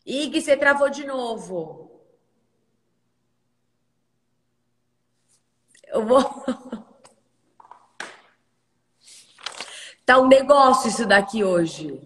Ig, 0.05 0.41
você 0.41 0.57
travou 0.57 0.89
de 0.91 1.07
novo. 1.07 1.91
Eu 5.87 6.05
vou. 6.07 6.23
tá 10.05 10.19
um 10.19 10.29
negócio 10.29 10.89
isso 10.89 11.07
daqui 11.07 11.45
hoje. 11.45 12.01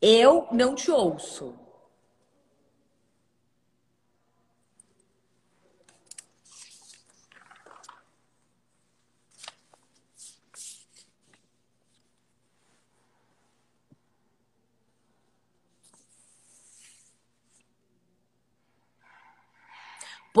Eu 0.00 0.48
não 0.50 0.74
te 0.74 0.90
ouço. 0.90 1.54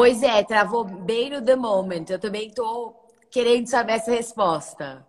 Pois 0.02 0.20
é, 0.20 0.42
travou 0.42 0.82
bem 0.82 1.30
no 1.30 1.40
the 1.40 1.54
moment. 1.54 2.06
Eu 2.10 2.18
também 2.18 2.50
tô 2.50 2.92
querendo 3.30 3.68
saber 3.68 3.92
essa 3.92 4.10
resposta. 4.10 5.06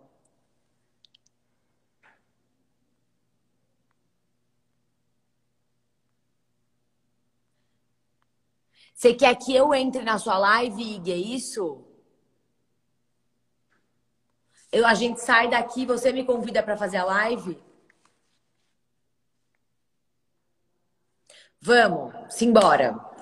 Você 8.94 9.12
quer 9.14 9.34
que 9.34 9.52
eu 9.52 9.74
entre 9.74 10.04
na 10.04 10.16
sua 10.16 10.38
live, 10.38 10.80
Ig, 10.80 11.10
é 11.10 11.16
isso? 11.16 11.84
Eu, 14.70 14.86
a 14.86 14.94
gente 14.94 15.20
sai 15.20 15.50
daqui, 15.50 15.84
você 15.84 16.12
me 16.12 16.24
convida 16.24 16.62
para 16.62 16.76
fazer 16.76 16.98
a 16.98 17.04
live? 17.04 17.60
Vamos, 21.60 22.14
simbora. 22.32 23.13